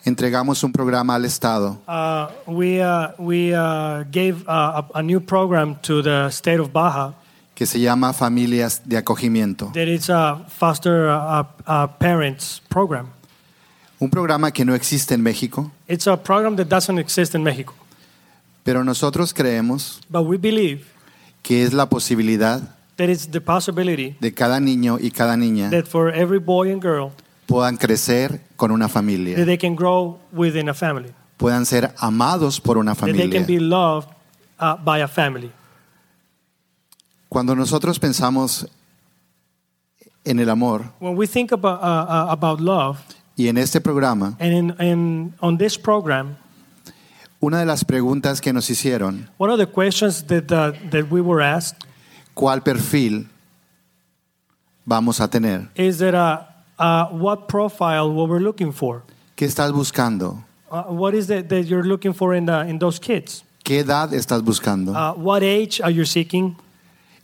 entregamos 0.03 0.63
un 0.63 0.71
programa 0.71 1.13
al 1.13 1.25
Estado 1.25 1.77
Uh, 1.87 2.31
we 2.47 2.81
uh, 2.81 3.09
we 3.19 3.53
uh, 3.53 4.03
gave 4.11 4.41
uh, 4.47 4.81
a, 4.81 4.85
a 4.95 5.03
new 5.03 5.19
program 5.19 5.75
to 5.83 6.01
the 6.01 6.31
state 6.31 6.59
of 6.59 6.73
Baja 6.73 7.13
que 7.53 7.67
se 7.67 7.79
llama 7.79 8.11
Familias 8.11 8.81
de 8.83 8.97
Acogimiento. 8.97 9.71
that 9.73 9.87
is 9.87 10.09
a 10.09 10.43
foster 10.49 11.09
uh, 11.11 11.43
parents 11.99 12.59
program. 12.67 13.09
Un 13.99 14.09
programa 14.09 14.49
que 14.51 14.65
no 14.65 14.73
existe 14.73 15.13
en 15.13 15.21
México, 15.21 15.71
It's 15.87 16.07
a 16.07 16.17
program 16.17 16.55
that 16.55 16.69
doesn't 16.69 16.97
exist 16.97 17.35
in 17.35 17.43
Mexico, 17.43 17.75
pero 18.63 18.83
nosotros 18.83 19.31
creemos 19.31 20.01
but 20.09 20.23
we 20.23 20.37
believe 20.37 20.85
que 21.43 21.61
es 21.63 21.71
la 21.71 21.87
posibilidad 21.87 22.74
that 22.97 23.09
it's 23.09 23.27
the 23.29 23.41
possibility 23.41 24.15
de 24.19 24.33
cada 24.33 24.59
niño 24.59 24.97
y 25.01 25.11
cada 25.11 25.35
niña 25.35 25.69
that 25.69 25.85
for 25.87 26.09
every 26.13 26.39
boy 26.39 26.71
and 26.71 26.81
girl 26.81 27.11
puedan 27.47 27.77
crecer 27.77 28.41
con 28.55 28.71
una 28.71 28.87
that 28.87 28.93
familia, 28.93 29.45
they 29.45 29.57
can 29.57 29.75
grow 29.75 30.19
within 30.31 30.69
a 30.69 30.73
family, 30.73 31.13
puedan 31.37 31.65
ser 31.65 31.93
amados 31.99 32.59
por 32.59 32.77
una 32.77 32.95
that 32.95 33.05
they 33.05 33.29
can 33.29 33.43
familia. 33.43 33.45
be 33.47 33.59
loved 33.59 34.09
uh, 34.59 34.75
by 34.77 35.01
a 35.01 35.07
family. 35.07 35.51
Cuando 37.29 37.53
nosotros 37.55 37.99
pensamos 37.99 38.67
en 40.23 40.39
el 40.39 40.49
amor 40.49 40.91
When 40.99 41.15
we 41.15 41.27
think 41.27 41.51
about 41.51 41.81
uh, 41.83 42.05
uh, 42.09 42.31
about 42.31 42.61
love, 42.61 42.97
y 43.37 43.47
en 43.47 43.57
este 43.57 43.81
programa, 43.81 44.37
and 44.39 44.53
in, 44.53 44.75
in 44.79 45.33
on 45.41 45.57
this 45.57 45.77
program, 45.77 46.37
una 47.41 47.59
de 47.59 47.65
las 47.65 47.83
preguntas 47.83 48.41
que 48.41 48.53
nos 48.53 48.69
hicieron, 48.69 49.29
one 49.37 49.51
of 49.51 49.59
the 49.59 49.67
questions 49.67 50.23
that 50.27 50.51
uh, 50.51 50.71
that 50.89 51.11
we 51.11 51.21
were 51.21 51.41
asked 51.41 51.84
¿cuál 52.35 52.61
perfil 52.61 53.27
vamos 54.85 55.19
a 55.19 55.27
tener? 55.27 55.69
is 55.75 55.97
that 55.97 56.13
uh, 56.13 56.43
uh, 56.77 57.07
what 57.11 57.47
profile 57.47 58.13
what 58.13 58.29
we're 58.29 58.39
looking 58.39 58.71
for? 58.71 59.01
¿Qué 59.35 59.45
estás 59.45 59.71
buscando? 59.71 60.43
Uh, 60.69 60.83
what 60.83 61.15
is 61.15 61.31
it 61.31 61.49
that 61.49 61.63
you're 61.65 61.87
looking 61.87 62.13
for 62.13 62.35
in 62.35 62.45
the, 62.45 62.61
in 62.67 62.77
those 62.77 62.99
kids? 62.99 63.43
¿Qué 63.63 63.79
edad 63.79 64.13
estás 64.13 64.43
buscando? 64.43 64.93
Uh, 64.93 65.13
what 65.15 65.41
age 65.41 65.81
are 65.81 65.91
you 65.91 66.05
seeking? 66.05 66.55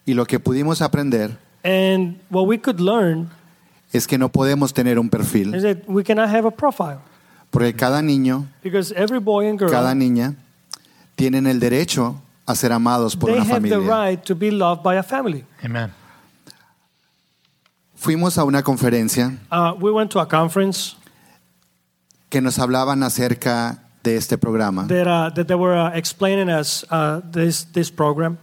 Y 0.07 0.15
lo 0.15 0.25
que 0.25 0.39
pudimos 0.39 0.81
aprender 0.81 1.37
And 1.63 2.19
what 2.29 2.47
we 2.47 2.57
could 2.57 2.79
learn 2.79 3.29
es 3.93 4.07
que 4.07 4.17
no 4.17 4.29
podemos 4.29 4.73
tener 4.73 4.97
un 4.97 5.07
is 5.07 5.11
perfil, 5.11 5.51
that 5.51 5.87
we 5.87 6.03
cannot 6.03 6.29
have 6.29 6.45
a 6.45 6.51
profile 6.51 6.99
porque 7.51 7.73
cada 7.73 8.01
niño, 8.01 8.47
because 8.63 8.93
every 8.95 9.19
boy 9.19 9.47
and 9.47 9.59
girl 9.59 9.69
cada 9.69 9.93
niña 9.93 10.35
tienen 11.15 11.45
el 11.45 11.59
derecho 11.59 12.15
a 12.51 12.55
ser 12.55 12.71
amados 12.71 13.15
por 13.15 13.29
they 13.31 13.39
una 13.39 13.49
have 13.53 13.61
the 13.63 13.69
familia. 13.75 13.89
right 14.05 14.23
to 14.25 14.35
be 14.35 14.51
loved 14.51 14.83
by 14.83 14.95
a 14.97 15.03
family. 15.03 15.43
Amen. 15.63 15.91
Fuimos 17.95 18.37
a 18.37 18.43
una 18.43 18.63
conferencia 18.63 19.37
Uh, 19.51 19.73
we 19.79 19.91
went 19.91 20.11
to 20.11 20.19
a 20.19 20.25
conference 20.27 20.95
que 22.29 22.41
nos 22.41 22.57
hablaban 22.57 23.03
acerca 23.03 23.79
de 24.03 24.15
este 24.17 24.37
programa. 24.37 24.87
that 24.87 25.07
uh, 25.07 25.29
that 25.35 25.47
they 25.47 25.55
were 25.55 25.77
uh, 25.77 25.91
explaining 25.95 26.49
us 26.49 26.83
uh, 26.89 27.21
this 27.31 27.63
this 27.73 27.91
program. 27.91 28.37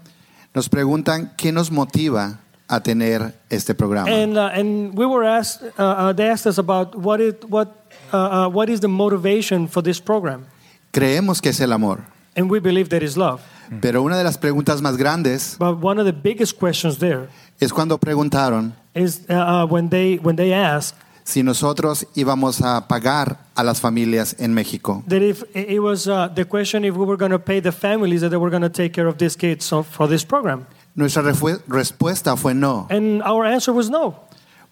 Nos 0.55 0.69
preguntan 0.69 1.33
qué 1.37 1.53
nos 1.53 1.71
motiva 1.71 2.39
a 2.69 2.81
tener 2.81 3.35
este 3.51 3.75
programa. 3.75 4.09
And 4.11 4.37
uh, 4.37 4.51
and 4.53 4.97
we 4.97 5.07
were 5.07 5.25
asked. 5.25 5.63
Uh, 5.79 5.83
uh, 5.83 6.13
they 6.13 6.29
asked 6.29 6.47
us 6.47 6.59
about 6.59 6.95
what 6.95 7.21
it 7.21 7.45
what 7.49 7.69
uh, 8.13 8.17
uh, 8.47 8.49
what 8.49 8.69
is 8.69 8.81
the 8.81 8.89
motivation 8.89 9.67
for 9.67 9.83
this 9.83 10.01
program, 10.01 10.47
Creemos 10.93 11.41
que 11.43 11.51
es 11.51 11.61
el 11.61 11.73
amor, 11.73 12.05
and 12.37 12.49
we 12.51 12.61
believe 12.61 12.89
that 12.91 13.03
is 13.03 13.17
love. 13.17 13.41
Pero 13.81 14.03
una 14.03 14.17
de 14.19 14.25
las 14.25 14.39
preguntas 14.39 14.83
más 14.83 14.97
grandes 14.97 15.57
But 15.59 15.83
one 15.83 16.01
of 16.01 16.07
the 16.07 16.13
biggest 16.13 16.59
questions 16.59 16.99
there 16.99 17.29
es 17.61 17.73
cuando 17.73 17.99
preguntaron 17.99 18.75
is 18.95 19.23
uh, 19.29 19.35
uh, 19.35 19.67
when 19.67 19.89
they 19.91 20.19
when 20.23 20.37
they 20.37 20.53
ask 20.55 20.95
si 21.25 21.43
nosotros 21.43 22.07
íbamos 22.15 22.63
a 22.63 22.89
pagar 22.89 23.39
a 23.55 23.63
las 23.63 23.81
familias 23.81 24.35
en 24.39 24.55
México. 24.55 25.03
that 25.09 25.21
if 25.23 25.43
it 25.55 25.79
was 25.81 26.07
uh, 26.07 26.29
the 26.35 26.45
question 26.47 26.85
if 26.85 26.95
we 26.97 27.05
were 27.05 27.19
going 27.19 27.31
to 27.33 27.39
pay 27.39 27.61
the 27.61 27.73
families 27.73 28.21
that 28.23 28.31
they 28.31 28.39
were 28.39 28.51
going 28.51 28.63
to 28.63 28.71
take 28.71 28.93
care 28.95 29.07
of 29.07 29.17
these 29.19 29.37
kids 29.37 29.65
so- 29.65 29.83
for 29.83 30.09
this 30.09 30.25
program, 30.25 30.67
Nuestra 30.95 31.23
refu- 31.23 31.61
respuesta 31.69 32.37
fue 32.37 32.55
no, 32.55 32.87
and 32.91 33.23
our 33.23 33.45
answer 33.45 33.73
was 33.75 33.89
no. 33.91 34.15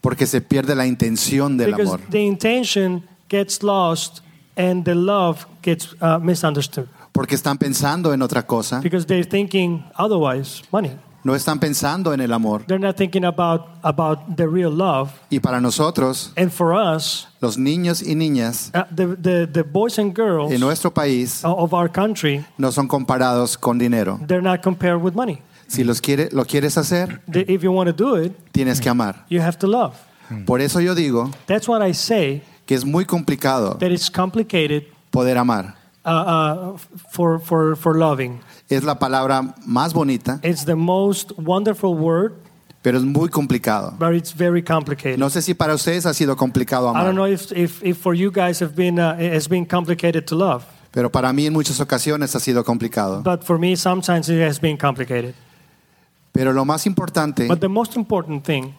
Porque 0.01 0.25
se 0.25 0.41
pierde 0.41 0.75
la 0.75 0.85
intención 0.85 1.57
del 1.57 1.71
because 1.71 1.93
amor. 1.93 2.01
the 2.09 2.19
intention 2.25 3.03
gets 3.29 3.61
lost 3.61 4.21
and 4.55 4.83
the 4.85 4.95
love 4.95 5.45
gets 5.61 5.95
uh, 6.01 6.17
misunderstood 6.19 6.87
Porque 7.17 7.33
están 7.33 7.57
pensando 7.57 8.13
en 8.13 8.21
otra 8.21 8.45
cosa, 8.45 8.79
because 8.79 9.07
they're 9.07 9.25
thinking 9.27 9.83
otherwise 9.97 10.61
money. 10.71 10.91
no 11.23 11.33
están 11.33 11.59
pensando 11.59 12.13
en 12.13 12.21
el 12.21 12.31
amor. 12.31 12.63
They're 12.67 12.79
not 12.79 12.95
thinking 12.95 13.25
about 13.25 13.69
about 13.81 14.19
the 14.35 14.45
real 14.47 14.71
love. 14.71 15.09
Y 15.31 15.39
para 15.39 15.59
nosotros, 15.59 16.31
And 16.37 16.51
for 16.51 16.73
us, 16.75 17.27
los 17.41 17.57
niños 17.57 18.03
y 18.03 18.13
niñas 18.13 18.71
uh, 18.75 18.83
the, 18.95 19.07
the 19.15 19.47
the 19.47 19.63
boys 19.63 19.97
and 19.97 20.15
girls 20.15 20.51
en 20.51 20.59
nuestro 20.59 20.93
país 20.93 21.41
of 21.43 21.73
our 21.73 21.91
country, 21.91 22.45
no 22.59 22.71
son 22.71 22.87
comparados 22.87 23.57
con 23.57 23.79
dinero. 23.79 24.19
they're 24.27 24.43
not 24.43 24.61
compared 24.61 25.01
with 25.01 25.13
money. 25.15 25.41
Si 25.67 25.83
los 25.83 25.99
quiere, 25.99 26.29
lo 26.31 26.45
quieres 26.45 26.77
hacer, 26.77 27.19
The- 27.29 27.51
If 27.51 27.63
you 27.63 27.71
want 27.71 27.87
to 27.89 27.93
do 27.93 28.15
it, 28.15 28.31
tienes 28.51 28.79
que 28.79 28.89
amar. 28.91 29.25
you 29.27 29.41
have 29.41 29.57
to 29.57 29.65
love. 29.67 29.95
Por 30.45 30.61
eso 30.61 30.79
yo 30.81 30.93
digo 30.93 31.31
That's 31.47 31.67
what 31.67 31.81
I 31.81 31.93
say. 31.95 32.43
que 32.67 32.75
es 32.75 32.85
muy 32.85 33.05
complicado 33.05 33.75
That 33.79 33.89
it's 33.91 34.11
complicated 34.11 34.83
poder 35.09 35.37
amar. 35.39 35.76
Uh, 36.07 36.73
uh, 36.73 36.77
for 37.11 37.39
for 37.39 37.75
for 37.75 37.95
loving. 37.97 38.39
Es 38.69 38.83
la 38.83 38.97
palabra 38.97 39.53
más 39.65 39.93
bonita, 39.93 40.39
It's 40.43 40.65
the 40.65 40.75
most 40.75 41.31
wonderful 41.37 41.93
word, 41.95 42.33
pero 42.81 42.97
es 42.97 43.03
muy 43.03 43.29
complicado. 43.29 43.93
but 43.99 44.13
it's 44.13 44.33
very 44.33 44.63
complicated. 44.63 45.19
No 45.19 45.29
sé 45.29 45.41
si 45.41 45.53
para 45.53 45.73
ustedes 45.73 46.05
ha 46.05 46.13
sido 46.13 46.35
complicado 46.35 46.91
I 46.95 47.03
don't 47.03 47.15
know 47.15 47.27
if, 47.27 47.51
if, 47.51 47.83
if 47.83 47.97
for 47.97 48.15
you 48.15 48.31
guys 48.31 48.61
have 48.61 48.75
been 48.75 48.97
uh, 48.99 49.15
it's 49.19 49.47
been 49.49 49.65
complicated 49.65 50.25
to 50.27 50.35
love, 50.35 50.63
pero 50.91 51.11
para 51.11 51.31
mí 51.33 51.45
en 51.45 51.53
muchas 51.53 51.79
ocasiones 51.81 52.33
ha 52.35 52.39
sido 52.39 52.63
complicado. 52.63 53.21
but 53.23 53.43
for 53.43 53.59
me 53.59 53.75
sometimes 53.75 54.29
it 54.29 54.41
has 54.41 54.59
been 54.59 54.77
complicated. 54.77 55.35
Pero 56.31 56.53
lo 56.53 56.65
más 56.65 56.85
importante 56.85 57.47
But 57.47 57.59
the 57.61 57.67
most 57.69 57.95
important 57.95 58.43
thing 58.45 58.73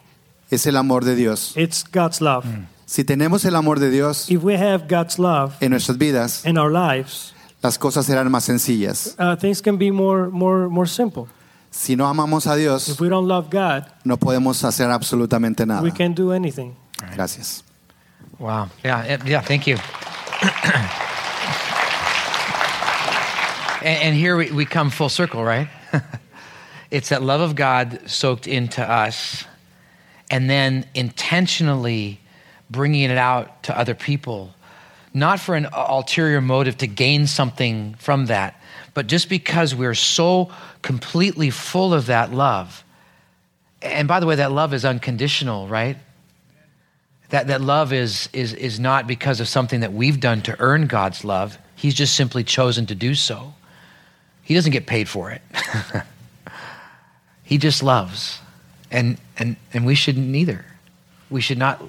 es 0.51 0.65
el 0.67 0.77
amor 0.77 1.05
de 1.05 1.15
Dios. 1.17 1.55
it's 1.57 1.85
God's 1.85 2.21
love. 2.21 2.45
Si 2.89 3.05
tenemos 3.05 3.45
el 3.45 3.55
amor 3.55 3.81
de 3.81 3.91
Dios 3.91 4.31
If 4.31 4.43
we 4.43 4.57
have 4.57 4.89
God's 4.89 5.19
love 5.19 5.55
en 5.61 5.73
nuestras 5.73 5.99
vidas, 5.99 6.47
in 6.47 6.57
our 6.57 6.73
lives, 6.73 7.35
las 7.63 7.77
cosas 7.77 8.07
serán 8.07 8.31
más 8.31 8.45
sencillas. 8.45 9.15
uh, 9.19 9.37
things 9.37 9.61
can 9.61 9.77
be 9.77 9.91
more 9.91 10.31
more 10.31 10.71
more 10.71 10.87
simple. 10.89 11.29
Si 11.71 11.97
no 11.97 12.07
amamos 12.07 12.47
a 12.47 12.57
Dios, 12.57 12.89
If 12.89 12.99
we 12.99 13.11
don't 13.11 13.29
love 13.29 13.51
God, 13.51 13.85
no 14.05 14.17
podemos 14.17 14.65
hacer 14.65 14.91
absolutamente 14.91 15.67
nada. 15.67 15.83
we 15.83 15.91
can't 15.91 16.17
do 16.17 16.33
anything. 16.33 16.75
Gracias. 17.15 17.63
Wow. 18.39 18.71
Yeah, 18.83 19.05
yeah, 19.05 19.19
yeah, 19.27 19.41
thank 19.43 19.67
you. 19.67 19.77
and, 23.83 24.03
and 24.03 24.17
here 24.17 24.35
we, 24.37 24.51
we 24.51 24.65
come 24.65 24.89
full 24.89 25.11
circle, 25.11 25.45
right? 25.45 25.69
it's 26.91 27.11
that 27.11 27.23
love 27.23 27.43
of 27.43 27.55
God 27.55 28.01
soaked 28.07 28.47
into 28.47 28.83
us 28.83 29.45
and 30.31 30.49
then 30.49 30.87
intentionally 30.95 32.21
bringing 32.71 33.11
it 33.11 33.19
out 33.19 33.63
to 33.65 33.79
other 33.79 33.95
people, 33.95 34.55
not 35.15 35.41
for 35.41 35.55
an 35.55 35.69
ulterior 35.73 36.41
motive 36.41 36.77
to 36.79 36.87
gain 36.87 37.27
something 37.27 37.95
from 37.99 38.27
that, 38.27 38.61
but 38.95 39.07
just 39.07 39.29
because 39.29 39.75
we're 39.75 39.95
so 39.95 40.51
completely 40.83 41.51
full 41.51 41.95
of 41.95 42.07
that 42.07 42.33
love. 42.33 42.85
And 43.81 44.09
by 44.09 44.21
the 44.21 44.27
way, 44.27 44.37
that 44.37 44.53
love 44.53 44.75
is 44.75 44.85
unconditional, 44.85 45.69
right? 45.69 45.97
That, 47.31 47.49
that 47.49 47.61
love 47.61 47.93
is, 47.93 48.29
is, 48.33 48.55
is 48.55 48.81
not 48.81 49.07
because 49.07 49.41
of 49.41 49.49
something 49.49 49.81
that 49.81 49.93
we've 49.93 50.19
done 50.19 50.43
to 50.43 50.57
earn 50.59 50.87
God's 50.87 51.25
love. 51.25 51.59
He's 51.77 51.95
just 51.95 52.15
simply 52.15 52.43
chosen 52.43 52.87
to 52.87 52.95
do 52.95 53.15
so. 53.15 53.55
He 54.43 54.55
doesn't 54.55 54.73
get 54.73 54.87
paid 54.87 55.09
for 55.09 55.31
it. 55.31 55.43
he 57.45 57.59
just 57.59 57.83
loves. 57.83 58.41
And, 58.91 59.19
and, 59.37 59.57
and 59.75 59.85
we 59.85 59.95
shouldn't 59.95 60.35
either. 60.35 60.65
We 61.29 61.43
should 61.43 61.59
not 61.59 61.83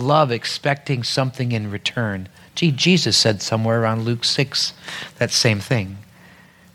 love 0.00 0.30
expecting 0.30 1.02
something 1.02 1.52
in 1.52 1.70
return. 1.70 2.28
Gee, 2.54 2.70
Jesus 2.70 3.16
said 3.16 3.42
somewhere 3.42 3.80
around 3.80 4.04
Luke 4.04 4.24
6 4.24 4.72
that 5.18 5.30
same 5.30 5.60
thing. 5.60 5.98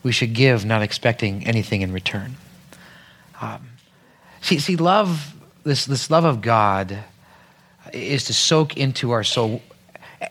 We 0.03 0.11
should 0.11 0.33
give 0.33 0.65
not 0.65 0.81
expecting 0.81 1.45
anything 1.47 1.81
in 1.81 1.91
return. 1.91 2.35
Um, 3.41 3.69
see, 4.41 4.59
see, 4.59 4.75
love, 4.75 5.33
this, 5.63 5.85
this 5.85 6.09
love 6.09 6.25
of 6.25 6.41
God 6.41 7.03
is 7.93 8.25
to 8.25 8.33
soak 8.33 8.77
into 8.77 9.11
our 9.11 9.23
soul 9.23 9.61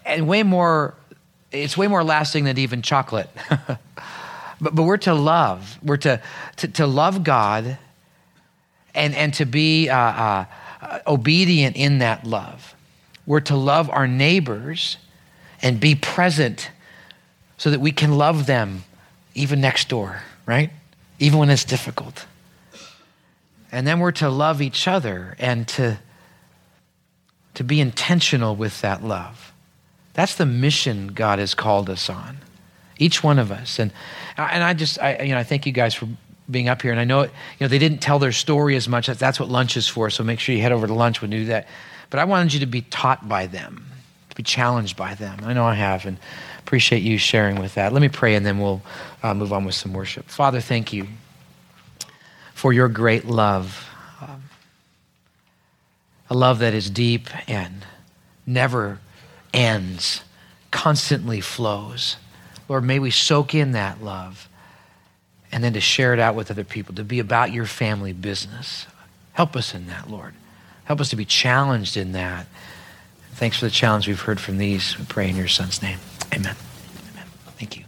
and 0.04 0.26
way 0.26 0.42
more 0.42 0.94
it's 1.52 1.76
way 1.76 1.86
more 1.86 2.02
lasting 2.02 2.44
than 2.44 2.58
even 2.58 2.82
chocolate 2.82 3.30
but, 3.48 3.78
but 4.60 4.82
we're 4.82 4.96
to 4.96 5.14
love 5.14 5.78
we're 5.82 5.96
to, 5.96 6.20
to, 6.56 6.68
to 6.68 6.86
love 6.86 7.22
god 7.22 7.78
and, 8.94 9.14
and 9.14 9.34
to 9.34 9.44
be 9.44 9.88
uh, 9.88 9.96
uh, 9.96 10.44
obedient 11.06 11.76
in 11.76 11.98
that 11.98 12.24
love 12.26 12.73
we're 13.26 13.40
to 13.40 13.56
love 13.56 13.88
our 13.90 14.06
neighbors 14.06 14.96
and 15.62 15.80
be 15.80 15.94
present 15.94 16.70
so 17.56 17.70
that 17.70 17.80
we 17.80 17.92
can 17.92 18.18
love 18.18 18.46
them 18.46 18.84
even 19.34 19.60
next 19.60 19.88
door 19.88 20.22
right 20.46 20.70
even 21.18 21.38
when 21.38 21.50
it's 21.50 21.64
difficult 21.64 22.26
and 23.74 23.88
then 23.88 23.98
we're 23.98 24.12
to 24.12 24.28
love 24.28 24.62
each 24.62 24.86
other 24.86 25.34
and 25.40 25.66
to 25.66 25.98
to 27.54 27.64
be 27.64 27.80
intentional 27.80 28.54
with 28.54 28.80
that 28.82 29.02
love. 29.02 29.52
That's 30.12 30.36
the 30.36 30.46
mission 30.46 31.08
God 31.08 31.40
has 31.40 31.54
called 31.54 31.90
us 31.90 32.08
on, 32.08 32.38
each 32.98 33.24
one 33.24 33.38
of 33.38 33.50
us. 33.50 33.80
And 33.80 33.92
and 34.36 34.62
I 34.62 34.74
just 34.74 35.00
I 35.00 35.22
you 35.22 35.32
know 35.32 35.38
I 35.38 35.42
thank 35.44 35.66
you 35.66 35.72
guys 35.72 35.92
for 35.92 36.08
being 36.48 36.68
up 36.68 36.82
here. 36.82 36.92
And 36.92 37.00
I 37.00 37.04
know 37.04 37.22
it, 37.22 37.30
you 37.58 37.64
know 37.64 37.68
they 37.68 37.78
didn't 37.78 37.98
tell 37.98 38.20
their 38.20 38.30
story 38.30 38.76
as 38.76 38.88
much. 38.88 39.08
That's 39.08 39.40
what 39.40 39.48
lunch 39.48 39.76
is 39.76 39.88
for. 39.88 40.08
So 40.08 40.22
make 40.22 40.38
sure 40.38 40.54
you 40.54 40.62
head 40.62 40.72
over 40.72 40.86
to 40.86 40.94
lunch 40.94 41.20
when 41.20 41.32
you 41.32 41.40
do 41.40 41.46
that. 41.46 41.66
But 42.14 42.20
I 42.20 42.26
wanted 42.26 42.54
you 42.54 42.60
to 42.60 42.66
be 42.66 42.82
taught 42.82 43.28
by 43.28 43.48
them, 43.48 43.84
to 44.30 44.36
be 44.36 44.44
challenged 44.44 44.96
by 44.96 45.16
them. 45.16 45.40
I 45.42 45.52
know 45.52 45.64
I 45.64 45.74
have, 45.74 46.06
and 46.06 46.16
appreciate 46.60 47.02
you 47.02 47.18
sharing 47.18 47.58
with 47.58 47.74
that. 47.74 47.92
Let 47.92 48.02
me 48.02 48.08
pray, 48.08 48.36
and 48.36 48.46
then 48.46 48.60
we'll 48.60 48.82
uh, 49.24 49.34
move 49.34 49.52
on 49.52 49.64
with 49.64 49.74
some 49.74 49.92
worship. 49.92 50.26
Father, 50.26 50.60
thank 50.60 50.92
you 50.92 51.08
for 52.54 52.72
your 52.72 52.88
great 52.88 53.24
love 53.24 53.90
a 56.30 56.34
love 56.34 56.60
that 56.60 56.72
is 56.72 56.88
deep 56.88 57.28
and 57.48 57.84
never 58.46 59.00
ends, 59.52 60.22
constantly 60.70 61.40
flows. 61.40 62.16
Lord, 62.68 62.84
may 62.84 63.00
we 63.00 63.10
soak 63.10 63.56
in 63.56 63.72
that 63.72 64.04
love 64.04 64.48
and 65.50 65.64
then 65.64 65.72
to 65.72 65.80
share 65.80 66.14
it 66.14 66.20
out 66.20 66.36
with 66.36 66.48
other 66.48 66.62
people, 66.62 66.94
to 66.94 67.02
be 67.02 67.18
about 67.18 67.50
your 67.50 67.66
family 67.66 68.12
business. 68.12 68.86
Help 69.32 69.56
us 69.56 69.74
in 69.74 69.88
that, 69.88 70.08
Lord. 70.08 70.34
Help 70.84 71.00
us 71.00 71.10
to 71.10 71.16
be 71.16 71.24
challenged 71.24 71.96
in 71.96 72.12
that. 72.12 72.46
Thanks 73.32 73.58
for 73.58 73.64
the 73.64 73.70
challenge 73.70 74.06
we've 74.06 74.20
heard 74.20 74.40
from 74.40 74.58
these. 74.58 74.98
We 74.98 75.04
pray 75.06 75.28
in 75.28 75.36
your 75.36 75.48
son's 75.48 75.82
name. 75.82 75.98
Amen. 76.32 76.56
Amen. 77.12 77.26
Thank 77.58 77.76
you. 77.76 77.84